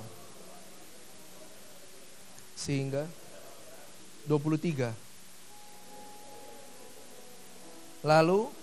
sehingga 2.54 3.10
23 4.30 4.94
lalu 8.06 8.54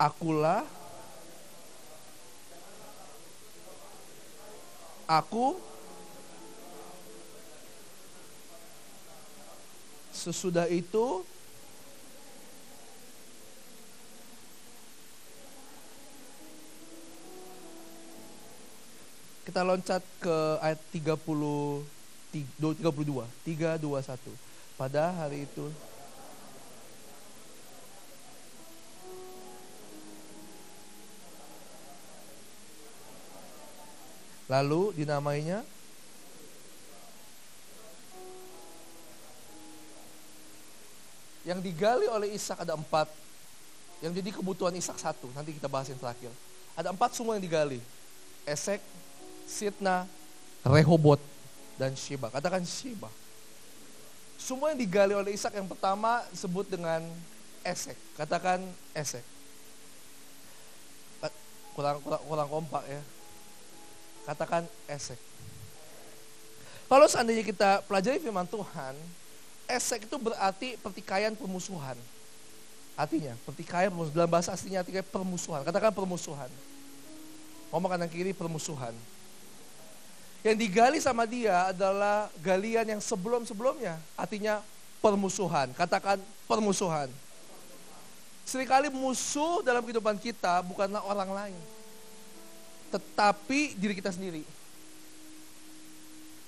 akulah 0.00 0.64
aku 5.04 5.60
sesudah 10.16 10.64
itu 10.72 11.20
Kita 19.50 19.66
loncat 19.66 19.98
ke 20.22 20.62
ayat 20.62 20.78
30 20.94 21.26
32 21.26 22.70
3 22.70 23.82
2 23.82 23.98
1. 23.98 24.78
Pada 24.78 25.10
hari 25.10 25.42
itu 25.42 25.66
Lalu 34.50 34.98
dinamainya 34.98 35.62
Yang 41.40 41.60
digali 41.64 42.06
oleh 42.06 42.36
Ishak 42.36 42.62
ada 42.62 42.76
empat. 42.76 43.08
Yang 44.04 44.20
jadi 44.20 44.30
kebutuhan 44.36 44.76
Ishak 44.76 45.00
satu. 45.00 45.28
Nanti 45.32 45.56
kita 45.56 45.72
bahas 45.72 45.88
yang 45.88 45.96
terakhir. 45.96 46.28
Ada 46.76 46.92
empat 46.92 47.16
semua 47.16 47.36
yang 47.36 47.44
digali. 47.44 47.80
Esek, 48.44 48.80
Sitna, 49.48 50.04
Rehobot, 50.64 51.20
dan 51.80 51.96
Sheba. 51.96 52.28
Katakan 52.28 52.62
Sheba. 52.64 53.08
Semua 54.36 54.72
yang 54.72 54.80
digali 54.80 55.16
oleh 55.16 55.32
Ishak 55.32 55.56
yang 55.56 55.68
pertama 55.68 56.24
sebut 56.36 56.68
dengan 56.68 57.04
Esek. 57.64 57.96
Katakan 58.16 58.60
Esek. 58.92 59.24
Kurang, 61.72 62.04
kurang, 62.04 62.22
kurang 62.28 62.48
kompak 62.48 62.84
ya. 62.84 63.00
Katakan 64.28 64.68
Esek. 64.86 65.18
Kalau 66.90 67.06
seandainya 67.06 67.46
kita 67.46 67.86
pelajari 67.86 68.18
firman 68.18 68.50
Tuhan, 68.50 68.98
esek 69.70 70.10
itu 70.10 70.16
berarti 70.18 70.74
pertikaian 70.82 71.30
permusuhan. 71.38 71.94
Artinya, 72.98 73.38
pertikaian 73.46 73.94
permusuhan. 73.94 74.16
Dalam 74.18 74.30
bahasa 74.30 74.50
aslinya 74.50 74.82
artinya 74.82 75.06
permusuhan. 75.06 75.62
Katakan 75.62 75.94
permusuhan. 75.94 76.50
Ngomong 77.70 77.90
kanan 77.94 78.10
kiri 78.10 78.34
permusuhan. 78.34 78.90
Yang 80.42 80.56
digali 80.66 80.98
sama 80.98 81.30
dia 81.30 81.70
adalah 81.70 82.26
galian 82.42 82.98
yang 82.98 83.00
sebelum-sebelumnya. 83.00 83.94
Artinya 84.18 84.58
permusuhan. 84.98 85.70
Katakan 85.78 86.18
permusuhan. 86.50 87.06
Seringkali 88.42 88.90
musuh 88.90 89.62
dalam 89.62 89.86
kehidupan 89.86 90.18
kita 90.18 90.58
bukanlah 90.66 91.06
orang 91.06 91.30
lain. 91.30 91.60
Tetapi 92.90 93.78
diri 93.78 93.94
kita 93.94 94.10
sendiri. 94.10 94.42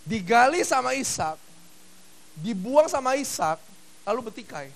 Digali 0.03 0.67
sama 0.67 0.99
Ishak, 0.99 1.39
dibuang 2.43 2.91
sama 2.91 3.15
Ishak, 3.15 3.63
lalu 4.03 4.31
bertikai. 4.31 4.75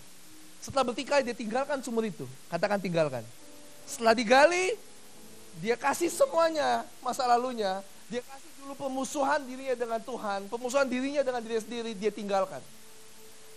Setelah 0.62 0.86
bertikai 0.86 1.26
dia 1.26 1.34
tinggalkan 1.34 1.82
sumur 1.82 2.06
itu. 2.06 2.26
Katakan 2.46 2.78
tinggalkan. 2.78 3.26
Setelah 3.86 4.14
digali, 4.14 4.74
dia 5.58 5.74
kasih 5.74 6.10
semuanya 6.10 6.86
masa 7.02 7.26
lalunya. 7.26 7.82
Dia 8.06 8.22
kasih 8.22 8.50
dulu 8.62 8.74
pemusuhan 8.78 9.42
dirinya 9.42 9.74
dengan 9.74 9.98
Tuhan, 10.02 10.46
pemusuhan 10.46 10.86
dirinya 10.86 11.22
dengan 11.26 11.42
diri 11.42 11.58
sendiri, 11.58 11.90
dia 11.98 12.14
tinggalkan. 12.14 12.62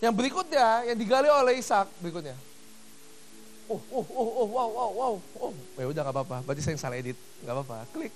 Yang 0.01 0.13
berikutnya, 0.17 0.89
yang 0.89 0.97
digali 0.97 1.29
oleh 1.29 1.61
Ishak 1.61 1.85
berikutnya. 2.01 2.33
Oh, 3.69 3.77
oh, 3.93 4.05
oh, 4.17 4.29
oh, 4.41 4.47
wow, 4.49 4.69
wow, 4.73 4.91
wow. 4.97 5.13
Oh, 5.37 5.53
ya 5.77 5.85
udah 5.85 6.01
nggak 6.01 6.15
apa-apa. 6.17 6.37
Berarti 6.41 6.65
saya 6.65 6.73
yang 6.73 6.81
salah 6.81 6.97
edit, 6.97 7.13
nggak 7.45 7.53
apa-apa. 7.53 7.85
Klik. 7.93 8.09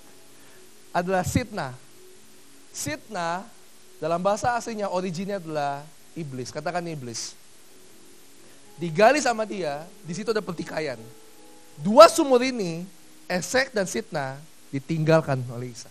Adalah 0.90 1.22
sitna. 1.22 1.70
Sitna 2.74 3.46
dalam 4.02 4.18
bahasa 4.18 4.50
aslinya 4.58 4.90
originnya 4.90 5.38
adalah 5.38 5.86
iblis. 6.18 6.50
Katakan 6.50 6.82
iblis. 6.90 7.38
Digali 8.74 9.22
sama 9.22 9.46
dia, 9.46 9.86
di 10.02 10.10
situ 10.10 10.34
ada 10.34 10.42
pertikaian. 10.42 10.98
Dua 11.78 12.10
sumur 12.10 12.42
ini, 12.42 12.82
Esek 13.30 13.70
dan 13.70 13.86
Sitna, 13.86 14.42
ditinggalkan 14.74 15.38
oleh 15.54 15.70
Isa. 15.70 15.86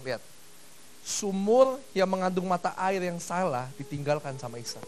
Lihat. 0.00 0.24
Sumur 1.04 1.80
yang 1.92 2.08
mengandung 2.08 2.48
mata 2.48 2.72
air 2.80 3.04
yang 3.04 3.20
salah 3.20 3.68
ditinggalkan 3.76 4.40
sama 4.40 4.56
Isa. 4.56 4.80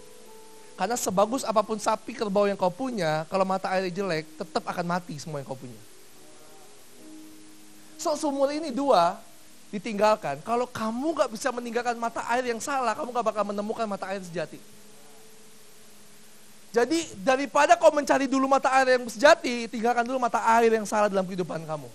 Karena 0.81 0.97
sebagus 0.97 1.45
apa 1.45 1.61
pun 1.61 1.77
sapi 1.77 2.17
kerbau 2.17 2.49
yang 2.49 2.57
kau 2.57 2.73
punya, 2.73 3.29
kalau 3.29 3.45
mata 3.45 3.69
air 3.77 3.93
jelek, 3.93 4.25
tetap 4.41 4.65
akan 4.65 4.97
mati 4.97 5.13
semua 5.21 5.37
yang 5.37 5.45
kau 5.45 5.53
punya. 5.53 5.77
So 8.01 8.17
sumur 8.17 8.49
ini 8.49 8.73
dua, 8.73 9.21
ditinggalkan. 9.69 10.41
Kalau 10.41 10.65
kamu 10.65 11.21
gak 11.21 11.37
bisa 11.37 11.53
meninggalkan 11.53 12.01
mata 12.01 12.25
air 12.33 12.49
yang 12.49 12.57
salah, 12.65 12.97
kamu 12.97 13.13
gak 13.13 13.27
bakal 13.29 13.45
menemukan 13.45 13.85
mata 13.85 14.09
air 14.09 14.25
sejati. 14.25 14.57
Jadi 16.73 17.13
daripada 17.29 17.77
kau 17.77 17.93
mencari 17.93 18.25
dulu 18.25 18.49
mata 18.49 18.73
air 18.81 18.97
yang 18.97 19.05
sejati, 19.05 19.69
tinggalkan 19.69 20.01
dulu 20.01 20.17
mata 20.17 20.41
air 20.57 20.73
yang 20.73 20.89
salah 20.89 21.13
dalam 21.13 21.29
kehidupan 21.29 21.61
kamu. 21.61 21.93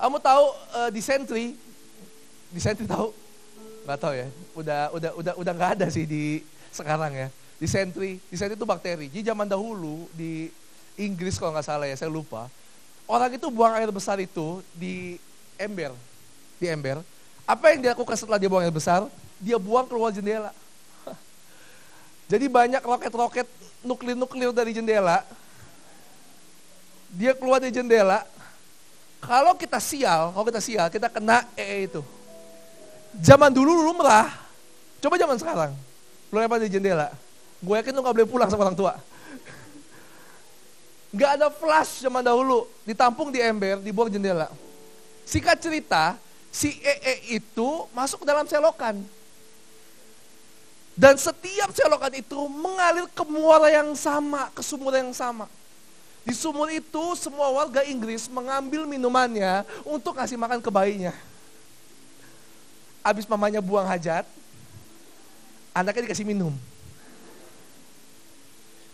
Kamu 0.00 0.16
tahu 0.16 0.44
uh, 0.80 0.88
di 0.88 1.04
Sentry, 1.04 1.52
di 2.48 2.60
Sentry 2.64 2.88
tahu? 2.88 3.12
Gak 3.84 4.00
tahu 4.00 4.16
ya. 4.16 4.32
Udah 4.56 4.80
udah 4.96 5.10
udah 5.12 5.32
udah 5.36 5.52
nggak 5.52 5.72
ada 5.76 5.86
sih 5.92 6.08
di 6.08 6.40
sekarang 6.72 7.12
ya. 7.14 7.28
Di 7.58 7.66
Sentry, 7.66 8.22
di 8.22 8.36
Sentry 8.38 8.54
itu 8.54 8.68
bakteri. 8.68 9.10
Jadi 9.10 9.34
zaman 9.34 9.48
dahulu 9.48 10.06
di 10.14 10.48
Inggris 10.98 11.38
kalau 11.38 11.54
nggak 11.54 11.66
salah 11.66 11.86
ya, 11.90 11.96
saya 11.98 12.10
lupa. 12.10 12.46
Orang 13.08 13.32
itu 13.32 13.48
buang 13.48 13.72
air 13.74 13.88
besar 13.88 14.20
itu 14.20 14.60
di 14.76 15.16
ember 15.58 15.96
di 16.58 16.66
ember. 16.66 17.00
Apa 17.48 17.72
yang 17.72 17.80
dilakukan 17.80 18.18
setelah 18.18 18.36
dia 18.36 18.50
buang 18.50 18.66
air 18.66 18.74
besar? 18.74 19.06
Dia 19.40 19.56
buang 19.56 19.86
keluar 19.88 20.12
jendela. 20.12 20.52
Jadi 22.30 22.44
banyak 22.50 22.82
roket-roket 22.82 23.48
nuklir-nuklir 23.80 24.52
dari 24.52 24.74
jendela. 24.76 25.24
Dia 27.14 27.32
keluar 27.32 27.62
dari 27.62 27.72
jendela. 27.72 28.26
Kalau 29.18 29.56
kita 29.56 29.80
sial, 29.80 30.30
kalau 30.34 30.46
kita 30.46 30.60
sial, 30.62 30.86
kita 30.92 31.08
kena 31.08 31.42
EE 31.56 31.88
itu. 31.88 32.02
Zaman 33.18 33.50
dulu 33.50 33.72
lumrah. 33.88 34.28
Coba 35.00 35.16
zaman 35.16 35.38
sekarang. 35.40 35.72
Lu 36.28 36.36
lempar 36.36 36.60
di 36.60 36.68
jendela. 36.68 37.12
Gue 37.58 37.74
yakin 37.80 37.92
lu 37.92 38.00
gak 38.04 38.14
boleh 38.14 38.28
pulang 38.28 38.48
sama 38.48 38.68
orang 38.68 38.78
tua. 38.78 38.94
Gak 41.12 41.40
ada 41.40 41.48
flash 41.48 42.04
zaman 42.04 42.20
dahulu. 42.20 42.68
Ditampung 42.84 43.32
di 43.32 43.40
ember, 43.40 43.80
dibuang 43.80 44.12
jendela. 44.12 44.52
Singkat 45.24 45.56
cerita, 45.60 46.16
si 46.52 46.76
EE 46.80 47.40
itu 47.40 47.68
masuk 47.96 48.24
ke 48.24 48.26
dalam 48.28 48.44
selokan. 48.44 49.00
Dan 50.98 51.14
setiap 51.14 51.70
selokan 51.72 52.10
itu 52.10 52.36
mengalir 52.50 53.06
ke 53.14 53.22
muara 53.22 53.70
yang 53.70 53.94
sama, 53.94 54.50
ke 54.50 54.60
sumur 54.60 54.90
yang 54.92 55.14
sama. 55.14 55.46
Di 56.26 56.36
sumur 56.36 56.68
itu 56.68 57.16
semua 57.16 57.48
warga 57.54 57.80
Inggris 57.86 58.28
mengambil 58.28 58.84
minumannya 58.84 59.64
untuk 59.86 60.12
kasih 60.12 60.36
makan 60.36 60.60
ke 60.60 60.68
bayinya. 60.68 61.14
Habis 63.00 63.24
mamanya 63.24 63.64
buang 63.64 63.88
hajat, 63.88 64.28
anaknya 65.80 66.10
dikasih 66.10 66.26
minum. 66.26 66.54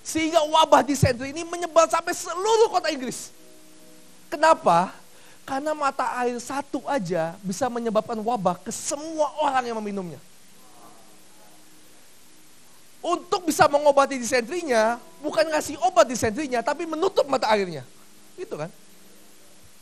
Sehingga 0.04 0.44
wabah 0.44 0.84
di 0.84 0.92
sentri 0.92 1.32
ini 1.32 1.42
menyebar 1.48 1.88
sampai 1.88 2.12
seluruh 2.12 2.68
kota 2.68 2.92
Inggris. 2.92 3.32
Kenapa? 4.28 4.92
Karena 5.48 5.72
mata 5.72 6.12
air 6.20 6.36
satu 6.40 6.84
aja 6.84 7.36
bisa 7.40 7.68
menyebabkan 7.72 8.16
wabah 8.20 8.60
ke 8.60 8.68
semua 8.72 9.32
orang 9.40 9.64
yang 9.64 9.76
meminumnya. 9.80 10.20
Untuk 13.04 13.44
bisa 13.44 13.68
mengobati 13.68 14.16
disentrinya, 14.16 14.96
bukan 15.20 15.44
ngasih 15.52 15.76
obat 15.84 16.08
disentrinya, 16.08 16.64
tapi 16.64 16.88
menutup 16.88 17.28
mata 17.28 17.52
airnya. 17.52 17.84
Itu 18.40 18.56
kan. 18.56 18.72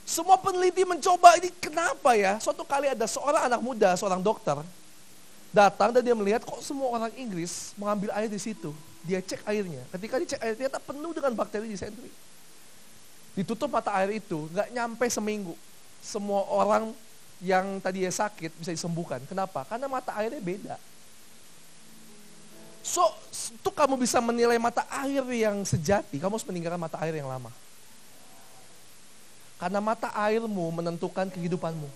Semua 0.03 0.35
peneliti 0.35 0.83
mencoba 0.83 1.39
ini 1.39 1.55
kenapa 1.63 2.19
ya? 2.19 2.43
Suatu 2.43 2.67
kali 2.67 2.91
ada 2.91 3.07
seorang 3.07 3.47
anak 3.47 3.63
muda, 3.63 3.95
seorang 3.95 4.19
dokter, 4.19 4.59
datang 5.53 5.93
dan 5.93 6.01
dia 6.01 6.17
melihat 6.17 6.43
kok 6.43 6.65
semua 6.65 6.89
orang 6.89 7.13
Inggris 7.15 7.77
mengambil 7.77 8.11
air 8.17 8.27
di 8.27 8.41
situ. 8.41 8.73
Dia 9.05 9.21
cek 9.21 9.45
airnya. 9.45 9.85
Ketika 9.93 10.17
dicek 10.17 10.41
air 10.41 10.57
ternyata 10.57 10.81
penuh 10.81 11.13
dengan 11.13 11.33
bakteri 11.37 11.69
disentri. 11.69 12.09
Ditutup 13.37 13.69
mata 13.69 13.93
air 13.97 14.17
itu, 14.17 14.49
nggak 14.53 14.69
nyampe 14.73 15.07
seminggu. 15.09 15.55
Semua 16.01 16.45
orang 16.49 16.93
yang 17.45 17.79
tadi 17.85 18.05
ya 18.05 18.13
sakit 18.13 18.57
bisa 18.61 18.73
disembuhkan. 18.73 19.21
Kenapa? 19.29 19.65
Karena 19.69 19.87
mata 19.89 20.17
airnya 20.17 20.41
beda. 20.41 20.77
So, 22.83 23.03
untuk 23.55 23.79
kamu 23.79 23.95
bisa 23.95 24.19
menilai 24.19 24.59
mata 24.59 24.83
air 24.91 25.23
yang 25.23 25.63
sejati, 25.63 26.19
kamu 26.19 26.35
harus 26.35 26.49
meninggalkan 26.51 26.83
mata 26.83 26.99
air 26.99 27.15
yang 27.15 27.31
lama. 27.31 27.51
Karena 29.63 29.79
mata 29.79 30.11
airmu 30.11 30.67
menentukan 30.75 31.31
kehidupanmu. 31.31 31.87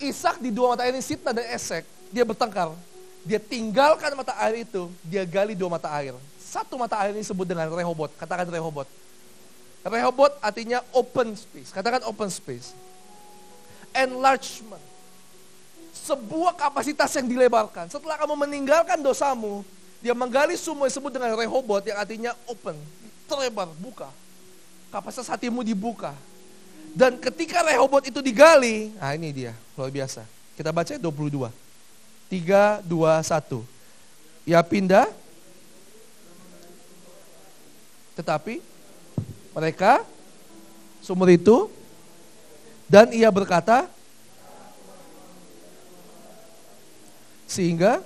Ishak 0.00 0.40
di 0.40 0.48
dua 0.48 0.72
mata 0.72 0.88
air 0.88 0.96
ini, 0.96 1.04
Sitna 1.04 1.36
dan 1.36 1.44
Esek, 1.52 1.84
dia 2.08 2.24
bertengkar. 2.24 2.72
Dia 3.20 3.36
tinggalkan 3.36 4.16
mata 4.16 4.32
air 4.40 4.64
itu, 4.64 4.88
dia 5.04 5.28
gali 5.28 5.52
dua 5.52 5.68
mata 5.68 5.92
air. 5.92 6.16
Satu 6.40 6.80
mata 6.80 6.96
air 6.98 7.12
ini 7.12 7.20
disebut 7.20 7.44
dengan 7.44 7.68
Rehobot. 7.68 8.08
Katakan 8.16 8.48
Rehobot. 8.48 8.88
Rehobot 9.84 10.32
artinya 10.40 10.80
open 10.96 11.36
space. 11.36 11.68
Katakan 11.68 12.00
open 12.08 12.32
space. 12.32 12.72
Enlargement. 13.92 14.80
Sebuah 15.92 16.56
kapasitas 16.56 17.12
yang 17.20 17.28
dilebarkan. 17.28 17.92
Setelah 17.92 18.16
kamu 18.16 18.34
meninggalkan 18.48 19.04
dosamu, 19.04 19.60
dia 20.00 20.16
menggali 20.16 20.56
sumur 20.56 20.88
disebut 20.88 21.12
dengan 21.12 21.36
Rehobot 21.36 21.84
yang 21.84 22.00
artinya 22.00 22.32
open. 22.48 22.72
Terlebar, 23.28 23.68
buka. 23.76 24.08
Kapasitas 24.88 25.28
hatimu 25.28 25.60
dibuka. 25.60 26.16
Dan 26.90 27.22
ketika 27.22 27.62
Rehobot 27.62 28.02
itu 28.02 28.18
digali, 28.18 28.90
nah 28.98 29.14
ini 29.14 29.30
dia, 29.30 29.52
luar 29.78 29.90
biasa. 29.94 30.26
Kita 30.58 30.74
baca 30.74 30.98
22. 30.98 31.50
3, 32.30 32.82
2, 32.86 32.86
1. 32.86 34.46
Ya 34.46 34.60
pindah. 34.62 35.06
Tetapi 38.18 38.60
mereka 39.54 40.02
sumur 41.00 41.30
itu 41.32 41.70
dan 42.90 43.08
ia 43.14 43.30
berkata 43.32 43.88
sehingga 47.48 48.02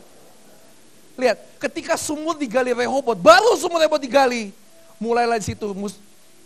lihat 1.18 1.37
ketika 1.61 1.99
sumur 1.99 2.38
digali 2.38 2.73
Rehobot 2.73 3.18
baru 3.18 3.59
sumur 3.61 3.83
Rehobot 3.83 4.01
digali 4.01 4.55
mulailah 4.97 5.37
di 5.37 5.47
situ 5.53 5.66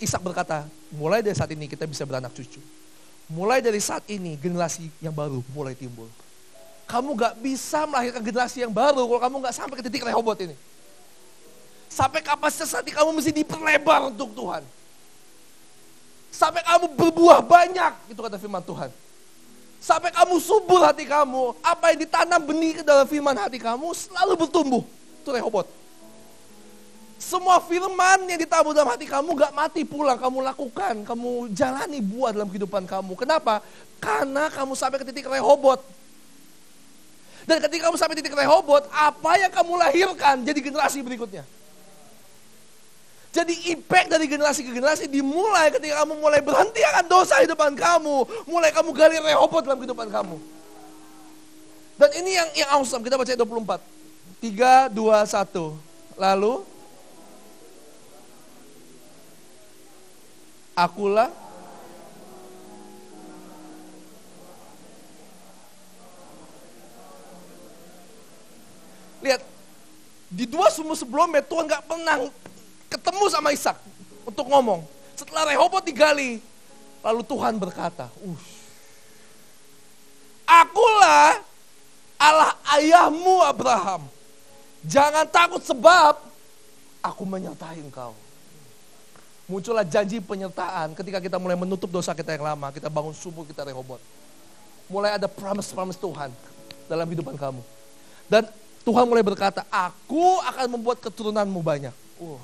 Ishak 0.00 0.22
berkata 0.22 0.66
mulai 0.94 1.20
dari 1.20 1.36
saat 1.36 1.50
ini 1.52 1.68
kita 1.68 1.84
bisa 1.84 2.06
beranak 2.08 2.32
cucu 2.32 2.60
mulai 3.28 3.60
dari 3.60 3.80
saat 3.82 4.04
ini 4.08 4.38
generasi 4.40 4.88
yang 5.04 5.12
baru 5.12 5.44
mulai 5.52 5.76
timbul 5.76 6.08
kamu 6.88 7.12
gak 7.16 7.34
bisa 7.44 7.84
melahirkan 7.84 8.24
generasi 8.24 8.64
yang 8.64 8.72
baru 8.72 9.04
kalau 9.04 9.20
kamu 9.20 9.36
gak 9.44 9.54
sampai 9.54 9.74
ke 9.76 9.82
titik 9.84 10.08
Rehobot 10.08 10.40
ini 10.40 10.56
sampai 11.92 12.24
kapasitas 12.24 12.72
hati 12.72 12.92
kamu 12.94 13.12
mesti 13.12 13.32
diperlebar 13.32 14.08
untuk 14.08 14.32
Tuhan 14.32 14.64
Sampai 16.28 16.62
kamu 16.62 16.92
berbuah 16.94 17.40
banyak, 17.42 18.14
itu 18.14 18.20
kata 18.20 18.36
firman 18.36 18.62
Tuhan. 18.62 18.92
Sampai 19.78 20.10
kamu 20.14 20.38
subur 20.42 20.86
hati 20.86 21.02
kamu, 21.02 21.56
apa 21.66 21.94
yang 21.94 21.98
ditanam 22.06 22.42
benih 22.42 22.78
ke 22.78 22.82
dalam 22.86 23.06
firman 23.10 23.34
hati 23.34 23.58
kamu 23.58 23.90
selalu 23.90 24.46
bertumbuh. 24.46 24.82
Itu 25.22 25.34
Rehobot. 25.34 25.66
Semua 27.18 27.58
firman 27.58 28.30
yang 28.30 28.38
ditabur 28.38 28.70
dalam 28.70 28.94
hati 28.94 29.02
kamu 29.02 29.34
gak 29.34 29.50
mati 29.50 29.82
pulang, 29.82 30.14
kamu 30.14 30.38
lakukan, 30.38 31.02
kamu 31.02 31.50
jalani 31.50 31.98
buah 31.98 32.30
dalam 32.30 32.46
kehidupan 32.46 32.86
kamu. 32.86 33.18
Kenapa? 33.18 33.58
Karena 33.98 34.46
kamu 34.46 34.78
sampai 34.78 35.02
ke 35.02 35.06
titik 35.10 35.26
Rehobot. 35.26 35.82
Dan 37.42 37.58
ketika 37.58 37.90
kamu 37.90 37.98
sampai 37.98 38.14
titik 38.22 38.38
Rehobot, 38.38 38.86
apa 38.94 39.34
yang 39.34 39.50
kamu 39.50 39.72
lahirkan 39.74 40.46
jadi 40.46 40.62
generasi 40.62 41.02
berikutnya. 41.02 41.42
Jadi 43.28 43.76
impact 43.76 44.08
dari 44.08 44.24
generasi 44.24 44.64
ke 44.64 44.72
generasi 44.72 45.04
dimulai 45.04 45.68
ketika 45.68 46.00
kamu 46.00 46.16
mulai 46.16 46.40
berhenti 46.40 46.80
akan 46.80 47.04
dosa 47.06 47.42
di 47.44 47.50
depan 47.50 47.76
kamu. 47.76 48.24
Mulai 48.48 48.72
kamu 48.72 48.90
gali 48.96 49.20
rehobot 49.20 49.66
dalam 49.66 49.76
kehidupan 49.76 50.08
kamu. 50.08 50.38
Dan 51.98 52.10
ini 52.24 52.30
yang 52.38 52.48
yang 52.56 52.68
awesome. 52.78 53.04
Kita 53.04 53.20
baca 53.20 53.28
24. 53.28 53.82
3, 54.38 54.88
2, 54.94 55.26
1. 55.26 55.74
Lalu. 56.16 56.77
Akulah. 60.78 61.26
Lihat. 69.18 69.42
Di 70.28 70.44
dua 70.46 70.70
sumur 70.70 70.94
sebelumnya 70.94 71.42
Tuhan 71.42 71.66
gak 71.66 71.88
pernah 71.88 72.30
ketemu 72.86 73.24
sama 73.32 73.50
Ishak 73.50 73.74
untuk 74.22 74.46
ngomong. 74.46 74.84
Setelah 75.18 75.50
Rehobot 75.50 75.82
digali, 75.82 76.38
lalu 77.02 77.26
Tuhan 77.26 77.58
berkata, 77.58 78.06
Ush, 78.22 78.60
Akulah 80.46 81.42
Allah 82.20 82.54
ayahmu 82.78 83.42
Abraham. 83.42 84.06
Jangan 84.86 85.26
takut 85.26 85.64
sebab 85.64 86.22
aku 87.02 87.22
menyertai 87.26 87.82
engkau. 87.82 88.14
Muncullah 89.48 89.80
janji 89.80 90.20
penyertaan 90.20 90.92
ketika 90.92 91.24
kita 91.24 91.40
mulai 91.40 91.56
menutup 91.56 91.88
dosa 91.88 92.12
kita 92.12 92.36
yang 92.36 92.44
lama. 92.52 92.68
Kita 92.68 92.92
bangun 92.92 93.16
sumur 93.16 93.48
kita 93.48 93.64
Rehobot. 93.64 93.96
Mulai 94.92 95.16
ada 95.16 95.24
promise-promise 95.24 95.96
Tuhan 95.96 96.28
dalam 96.84 97.08
kehidupan 97.08 97.32
kamu. 97.32 97.64
Dan 98.28 98.44
Tuhan 98.84 99.08
mulai 99.08 99.24
berkata, 99.24 99.64
aku 99.72 100.36
akan 100.44 100.76
membuat 100.76 101.00
keturunanmu 101.00 101.64
banyak. 101.64 101.96
Uh. 102.20 102.36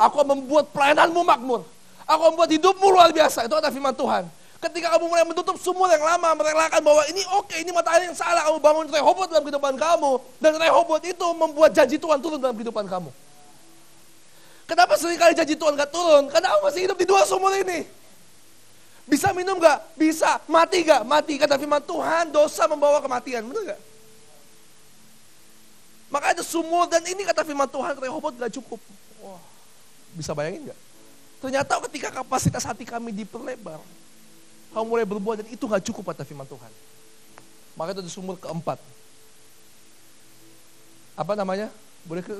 Aku 0.00 0.16
membuat 0.24 0.72
pelayananmu 0.72 1.20
makmur. 1.20 1.60
Aku 2.08 2.32
membuat 2.32 2.48
hidupmu 2.48 2.88
luar 2.88 3.12
biasa. 3.12 3.44
Itu 3.44 3.52
ada 3.52 3.68
firman 3.68 3.92
Tuhan. 3.92 4.24
Ketika 4.64 4.96
kamu 4.96 5.12
mulai 5.12 5.28
menutup 5.28 5.60
sumur 5.60 5.92
yang 5.92 6.08
lama, 6.08 6.40
merelakan 6.40 6.80
bahwa 6.80 7.04
ini 7.04 7.20
oke, 7.36 7.52
okay, 7.52 7.60
ini 7.60 7.70
matahari 7.70 8.08
yang 8.08 8.16
salah, 8.16 8.48
kamu 8.48 8.64
bangun 8.64 8.86
Rehobot 8.88 9.28
dalam 9.28 9.44
kehidupan 9.44 9.76
kamu. 9.76 10.12
Dan 10.40 10.56
Rehobot 10.56 11.04
itu 11.04 11.26
membuat 11.36 11.76
janji 11.76 12.00
Tuhan 12.00 12.16
turun 12.16 12.40
dalam 12.40 12.56
kehidupan 12.56 12.88
kamu. 12.88 13.12
Kenapa 14.68 15.00
sering 15.00 15.16
kali 15.16 15.32
janji 15.32 15.56
Tuhan 15.56 15.72
gak 15.80 15.88
turun? 15.88 16.28
Karena 16.28 16.52
kamu 16.52 16.62
masih 16.68 16.80
hidup 16.84 16.98
di 17.00 17.08
dua 17.08 17.24
sumur 17.24 17.48
ini. 17.56 17.88
Bisa 19.08 19.32
minum 19.32 19.56
gak? 19.56 19.80
Bisa. 19.96 20.36
Mati 20.44 20.84
gak? 20.84 21.08
Mati. 21.08 21.40
Kata 21.40 21.56
firman 21.56 21.80
Tuhan, 21.80 22.28
dosa 22.28 22.68
membawa 22.68 23.00
kematian. 23.00 23.48
Benar 23.48 23.72
gak? 23.72 23.80
Maka 26.12 26.36
ada 26.36 26.44
sumur 26.44 26.84
dan 26.84 27.00
ini 27.00 27.24
kata 27.24 27.48
firman 27.48 27.64
Tuhan, 27.64 27.96
Rehobot 27.96 28.36
gak 28.36 28.52
cukup. 28.60 28.76
Wah. 29.24 29.40
Bisa 30.12 30.36
bayangin 30.36 30.68
nggak? 30.68 30.78
Ternyata 31.40 31.72
ketika 31.88 32.08
kapasitas 32.20 32.64
hati 32.68 32.84
kami 32.84 33.08
diperlebar, 33.16 33.80
kamu 34.76 34.84
mulai 34.84 35.08
berbuat 35.08 35.40
dan 35.40 35.48
itu 35.48 35.64
gak 35.64 35.80
cukup 35.88 36.12
kata 36.12 36.28
firman 36.28 36.44
Tuhan. 36.44 36.72
Maka 37.72 37.96
itu 37.96 38.00
ada 38.04 38.12
sumur 38.12 38.36
keempat. 38.36 38.76
Apa 41.16 41.32
namanya? 41.32 41.72
Boleh 42.04 42.20
ke 42.20 42.36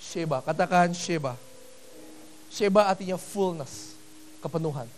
Sheba, 0.00 0.40
katakan 0.40 0.96
Sheba. 0.96 1.36
Sheba 2.48 2.88
artinya 2.88 3.20
fullness, 3.20 3.94
kepenuhan. 4.40 4.88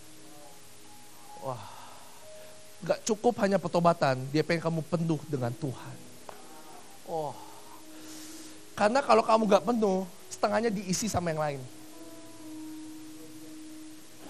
Wah, 1.43 1.61
gak 2.87 3.03
cukup 3.03 3.35
hanya 3.43 3.59
pertobatan, 3.59 4.23
dia 4.31 4.47
pengen 4.47 4.63
kamu 4.63 4.81
penuh 4.87 5.21
dengan 5.27 5.51
Tuhan. 5.53 5.97
Oh, 7.05 7.35
karena 8.79 9.03
kalau 9.05 9.21
kamu 9.21 9.43
gak 9.51 9.67
penuh, 9.69 10.07
setengahnya 10.33 10.71
diisi 10.73 11.11
sama 11.11 11.35
yang 11.35 11.43
lain. 11.43 11.61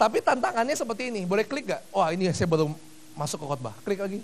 Tapi 0.01 0.19
tantangannya 0.19 0.75
seperti 0.75 1.15
ini, 1.15 1.23
boleh 1.23 1.47
klik 1.47 1.71
gak? 1.71 1.85
Wah 1.95 2.11
ini 2.11 2.27
saya 2.35 2.51
baru 2.51 2.73
masuk 3.15 3.39
ke 3.39 3.47
khotbah, 3.47 3.77
klik 3.87 4.03
lagi. 4.03 4.19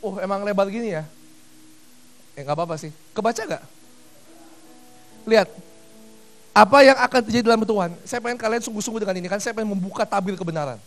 Oh 0.00 0.16
emang 0.16 0.46
lebar 0.46 0.70
gini 0.72 0.96
ya? 0.96 1.04
Eh 2.32 2.46
gak 2.46 2.56
apa-apa 2.56 2.80
sih, 2.80 2.94
kebaca 3.12 3.42
gak? 3.44 3.64
Lihat, 5.26 5.50
apa 6.56 6.78
yang 6.86 6.96
akan 6.96 7.20
terjadi 7.26 7.44
dalam 7.44 7.60
Tuhan? 7.66 7.90
Saya 8.06 8.22
pengen 8.22 8.38
kalian 8.38 8.62
sungguh-sungguh 8.64 9.02
dengan 9.02 9.18
ini, 9.18 9.28
kan 9.28 9.42
saya 9.42 9.52
pengen 9.52 9.76
membuka 9.76 10.06
tabir 10.06 10.38
kebenaran. 10.38 10.78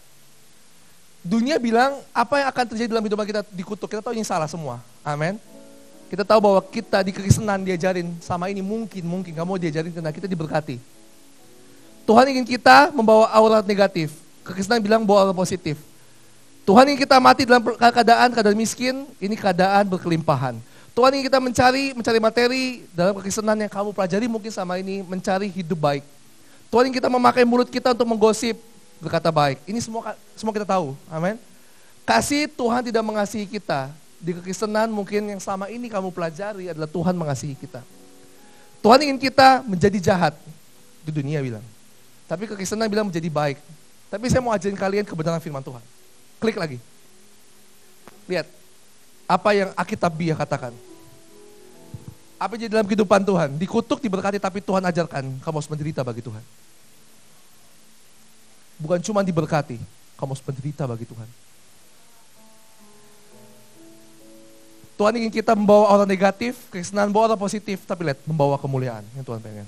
Dunia 1.19 1.60
bilang 1.60 1.99
apa 2.15 2.39
yang 2.39 2.47
akan 2.47 2.65
terjadi 2.73 2.89
dalam 2.95 3.04
hidup 3.04 3.19
kita 3.28 3.43
dikutuk, 3.52 3.91
kita 3.91 3.99
tahu 3.99 4.15
ini 4.15 4.23
salah 4.23 4.47
semua. 4.47 4.80
Amin. 5.04 5.36
Kita 6.10 6.25
tahu 6.25 6.39
bahwa 6.41 6.63
kita 6.63 7.06
di 7.06 7.12
kekristenan 7.13 7.62
diajarin 7.62 8.17
sama 8.23 8.49
ini 8.49 8.65
mungkin, 8.65 9.04
mungkin 9.06 9.36
kamu 9.36 9.62
diajarin 9.62 9.91
karena 9.93 10.10
kita 10.10 10.25
diberkati. 10.25 10.82
Tuhan 12.08 12.25
ingin 12.34 12.47
kita 12.47 12.89
membawa 12.89 13.30
aura 13.30 13.62
negatif. 13.62 14.10
Kekristenan 14.41 14.82
bilang 14.82 15.06
bawa 15.06 15.30
aura 15.30 15.36
positif. 15.38 15.78
Tuhan 16.65 16.89
ingin 16.89 17.06
kita 17.06 17.21
mati 17.21 17.45
dalam 17.45 17.62
keadaan 17.62 18.34
keadaan 18.34 18.58
miskin, 18.58 19.06
ini 19.21 19.38
keadaan 19.38 19.86
berkelimpahan. 19.86 20.58
Tuhan 20.93 21.10
ingin 21.15 21.25
kita 21.32 21.39
mencari 21.39 21.84
mencari 21.95 22.19
materi 22.19 22.63
dalam 22.91 23.15
kekristenan 23.17 23.56
yang 23.56 23.71
kamu 23.71 23.95
pelajari 23.95 24.25
mungkin 24.28 24.52
sama 24.52 24.78
ini 24.80 25.06
mencari 25.06 25.47
hidup 25.47 25.80
baik. 25.80 26.04
Tuhan 26.69 26.89
ingin 26.89 26.97
kita 27.02 27.10
memakai 27.10 27.43
mulut 27.47 27.69
kita 27.71 27.95
untuk 27.95 28.08
menggosip 28.10 28.60
berkata 28.99 29.32
baik. 29.32 29.63
Ini 29.63 29.80
semua 29.80 30.13
semua 30.36 30.54
kita 30.54 30.67
tahu. 30.67 30.93
Amin. 31.08 31.39
Kasih 32.04 32.50
Tuhan 32.50 32.81
tidak 32.81 33.06
mengasihi 33.06 33.46
kita, 33.46 33.94
di 34.19 34.35
kekristenan 34.35 34.92
mungkin 34.92 35.31
yang 35.31 35.42
sama 35.42 35.71
ini 35.71 35.87
kamu 35.87 36.12
pelajari 36.12 36.67
adalah 36.67 36.92
Tuhan 36.92 37.15
mengasihi 37.15 37.56
kita. 37.56 37.79
Tuhan 38.83 39.00
ingin 39.08 39.19
kita 39.19 39.63
menjadi 39.63 40.12
jahat. 40.12 40.35
Di 41.08 41.12
dunia 41.15 41.40
bilang. 41.40 41.63
Tapi 42.27 42.44
kekristenan 42.46 42.92
bilang 42.92 43.08
menjadi 43.08 43.31
baik. 43.31 43.58
Tapi 44.12 44.25
saya 44.27 44.44
mau 44.44 44.52
ajarin 44.52 44.75
kalian 44.75 45.08
kebenaran 45.08 45.40
firman 45.40 45.63
Tuhan. 45.63 45.83
Klik 46.44 46.60
lagi. 46.60 46.77
Lihat. 48.27 48.58
Apa 49.30 49.54
yang 49.54 49.69
Alkitabiah 49.77 50.34
katakan. 50.34 50.73
Apa 52.42 52.58
yang 52.58 52.65
jadi 52.65 52.82
dalam 52.82 52.90
kehidupan 52.90 53.21
Tuhan? 53.21 53.50
Dikutuk, 53.62 54.02
diberkati, 54.02 54.42
tapi 54.42 54.58
Tuhan 54.58 54.82
ajarkan. 54.82 55.38
Kamu 55.46 55.56
harus 55.62 55.69
menderita 55.69 56.02
bagi 56.02 56.25
Tuhan. 56.25 56.42
Bukan 58.82 58.98
cuma 59.06 59.21
diberkati. 59.21 59.77
Kamu 60.17 60.34
harus 60.34 60.42
menderita 60.42 60.90
bagi 60.90 61.06
Tuhan. 61.06 61.30
Tuhan 64.98 65.13
ingin 65.15 65.32
kita 65.32 65.54
membawa 65.56 65.96
orang 65.96 66.10
negatif, 66.10 66.60
kesenangan 66.73 67.13
membawa 67.13 67.32
orang 67.32 67.40
positif, 67.40 67.86
tapi 67.86 68.10
lihat, 68.10 68.19
membawa 68.25 68.60
kemuliaan 68.60 69.06
yang 69.15 69.23
Tuhan 69.23 69.40
pengen. 69.40 69.63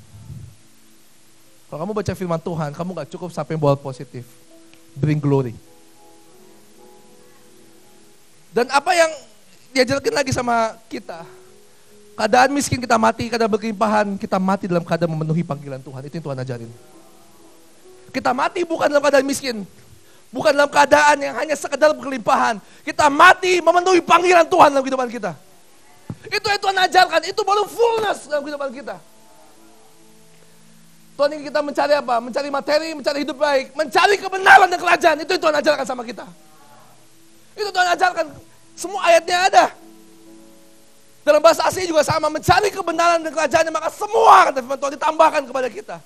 Kalau 1.69 1.87
kamu 1.87 1.93
baca 1.95 2.13
firman 2.17 2.41
Tuhan, 2.41 2.75
kamu 2.75 2.89
gak 2.99 3.09
cukup 3.15 3.29
sampai 3.31 3.55
membawa 3.55 3.79
positif. 3.79 4.27
Bring 4.91 5.23
glory. 5.23 5.55
Dan 8.51 8.67
apa 8.67 8.91
yang 8.91 9.07
diajarkan 9.71 10.13
lagi 10.13 10.31
sama 10.35 10.75
kita, 10.91 11.23
keadaan 12.15 12.51
miskin 12.51 12.79
kita 12.79 12.99
mati, 12.99 13.31
keadaan 13.31 13.51
berkelimpahan, 13.51 14.07
kita 14.19 14.37
mati 14.37 14.67
dalam 14.67 14.83
keadaan 14.83 15.11
memenuhi 15.15 15.41
panggilan 15.41 15.79
Tuhan. 15.79 16.01
Itu 16.05 16.13
yang 16.19 16.25
Tuhan 16.27 16.39
ajarin. 16.43 16.71
Kita 18.11 18.31
mati 18.35 18.61
bukan 18.67 18.91
dalam 18.91 19.01
keadaan 19.01 19.25
miskin. 19.25 19.63
Bukan 20.31 20.51
dalam 20.55 20.71
keadaan 20.71 21.19
yang 21.19 21.35
hanya 21.35 21.55
sekedar 21.55 21.91
berkelimpahan. 21.91 22.59
Kita 22.83 23.11
mati 23.11 23.59
memenuhi 23.59 23.99
panggilan 24.03 24.47
Tuhan 24.47 24.71
dalam 24.71 24.83
kehidupan 24.83 25.09
kita. 25.11 25.31
Itu 26.27 26.47
yang 26.47 26.61
Tuhan 26.61 26.77
ajarkan, 26.87 27.21
itu 27.27 27.41
baru 27.43 27.63
fullness 27.67 28.27
dalam 28.31 28.43
kehidupan 28.43 28.71
kita. 28.71 28.95
Tuhan 31.19 31.29
ingin 31.35 31.45
kita 31.51 31.59
mencari 31.59 31.93
apa? 31.93 32.15
Mencari 32.23 32.49
materi, 32.49 32.89
mencari 32.95 33.19
hidup 33.27 33.37
baik, 33.37 33.75
mencari 33.75 34.15
kebenaran 34.15 34.67
dan 34.71 34.79
kerajaan. 34.79 35.17
Itu 35.23 35.31
yang 35.35 35.41
Tuhan 35.43 35.55
ajarkan 35.59 35.85
sama 35.87 36.03
kita. 36.07 36.25
Itu 37.55 37.69
Tuhan 37.69 37.87
ajarkan. 37.95 38.50
Semua 38.81 39.05
ayatnya 39.05 39.37
ada. 39.45 39.65
Dalam 41.21 41.37
bahasa 41.37 41.61
asli 41.69 41.85
juga 41.85 42.01
sama, 42.01 42.33
mencari 42.33 42.73
kebenaran 42.73 43.21
dan 43.21 43.29
kerajaan, 43.29 43.69
maka 43.69 43.93
semua 43.93 44.49
kata 44.49 44.57
firman 44.65 44.79
Tuhan 44.81 44.93
ditambahkan 44.97 45.41
kepada 45.45 45.69
kita. 45.69 45.97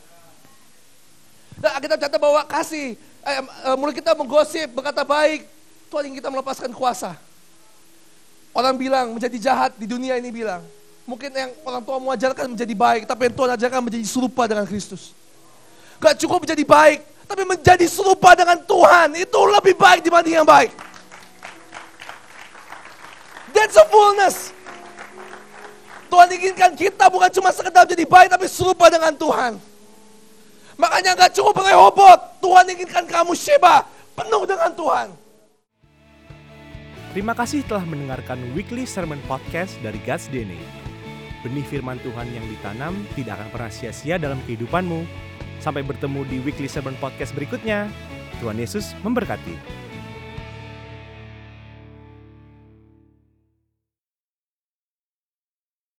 Dan 1.55 1.71
kita 1.79 1.95
catat 1.95 2.19
bahwa 2.19 2.43
kasih, 2.43 2.99
eh, 2.99 3.39
eh, 3.39 3.75
mulut 3.79 3.95
kita 3.95 4.11
menggosip, 4.11 4.75
berkata 4.75 5.07
baik, 5.07 5.47
Tuhan 5.87 6.11
ingin 6.11 6.19
kita 6.19 6.27
melepaskan 6.27 6.75
kuasa. 6.75 7.15
Orang 8.51 8.75
bilang 8.75 9.15
menjadi 9.15 9.39
jahat 9.39 9.71
di 9.79 9.87
dunia 9.87 10.19
ini 10.19 10.27
bilang, 10.35 10.59
mungkin 11.07 11.31
yang 11.31 11.55
orang 11.63 11.79
tua 11.79 11.95
mengajarkan 11.95 12.51
menjadi 12.51 12.75
baik, 12.75 13.07
tapi 13.07 13.31
yang 13.31 13.35
Tuhan 13.39 13.51
ajarkan 13.55 13.79
menjadi 13.87 14.03
serupa 14.03 14.51
dengan 14.51 14.67
Kristus. 14.67 15.15
Gak 16.03 16.19
cukup 16.19 16.43
menjadi 16.43 16.67
baik, 16.67 16.99
tapi 17.23 17.47
menjadi 17.47 17.87
serupa 17.87 18.35
dengan 18.35 18.59
Tuhan, 18.59 19.15
itu 19.15 19.39
lebih 19.47 19.79
baik 19.79 20.03
dibanding 20.03 20.43
yang 20.43 20.47
baik. 20.47 20.75
That's 23.55 23.79
a 23.79 23.87
fullness. 23.87 24.51
Tuhan 26.11 26.27
inginkan 26.31 26.71
kita 26.75 27.07
bukan 27.07 27.31
cuma 27.31 27.49
sekedar 27.55 27.87
jadi 27.87 28.03
baik, 28.03 28.35
tapi 28.35 28.45
serupa 28.51 28.91
dengan 28.91 29.15
Tuhan. 29.15 29.57
Makanya 30.75 31.15
nggak 31.15 31.31
cukup 31.39 31.63
Rehobot. 31.63 32.19
Tuhan 32.43 32.65
inginkan 32.67 33.07
kamu 33.07 33.31
Sheba, 33.31 33.87
penuh 34.13 34.43
dengan 34.43 34.71
Tuhan. 34.75 35.07
Terima 37.15 37.31
kasih 37.31 37.63
telah 37.63 37.87
mendengarkan 37.87 38.35
Weekly 38.51 38.83
Sermon 38.83 39.23
Podcast 39.23 39.79
dari 39.79 39.95
God's 40.03 40.27
DNA. 40.27 40.59
Benih 41.47 41.63
firman 41.63 41.95
Tuhan 42.03 42.27
yang 42.35 42.43
ditanam 42.51 43.07
tidak 43.15 43.39
akan 43.39 43.49
pernah 43.55 43.71
sia-sia 43.71 44.19
dalam 44.19 44.43
kehidupanmu. 44.43 45.07
Sampai 45.63 45.87
bertemu 45.87 46.27
di 46.27 46.37
Weekly 46.43 46.67
Sermon 46.67 46.99
Podcast 46.99 47.31
berikutnya. 47.31 47.87
Tuhan 48.43 48.59
Yesus 48.59 48.91
memberkati. 48.99 49.84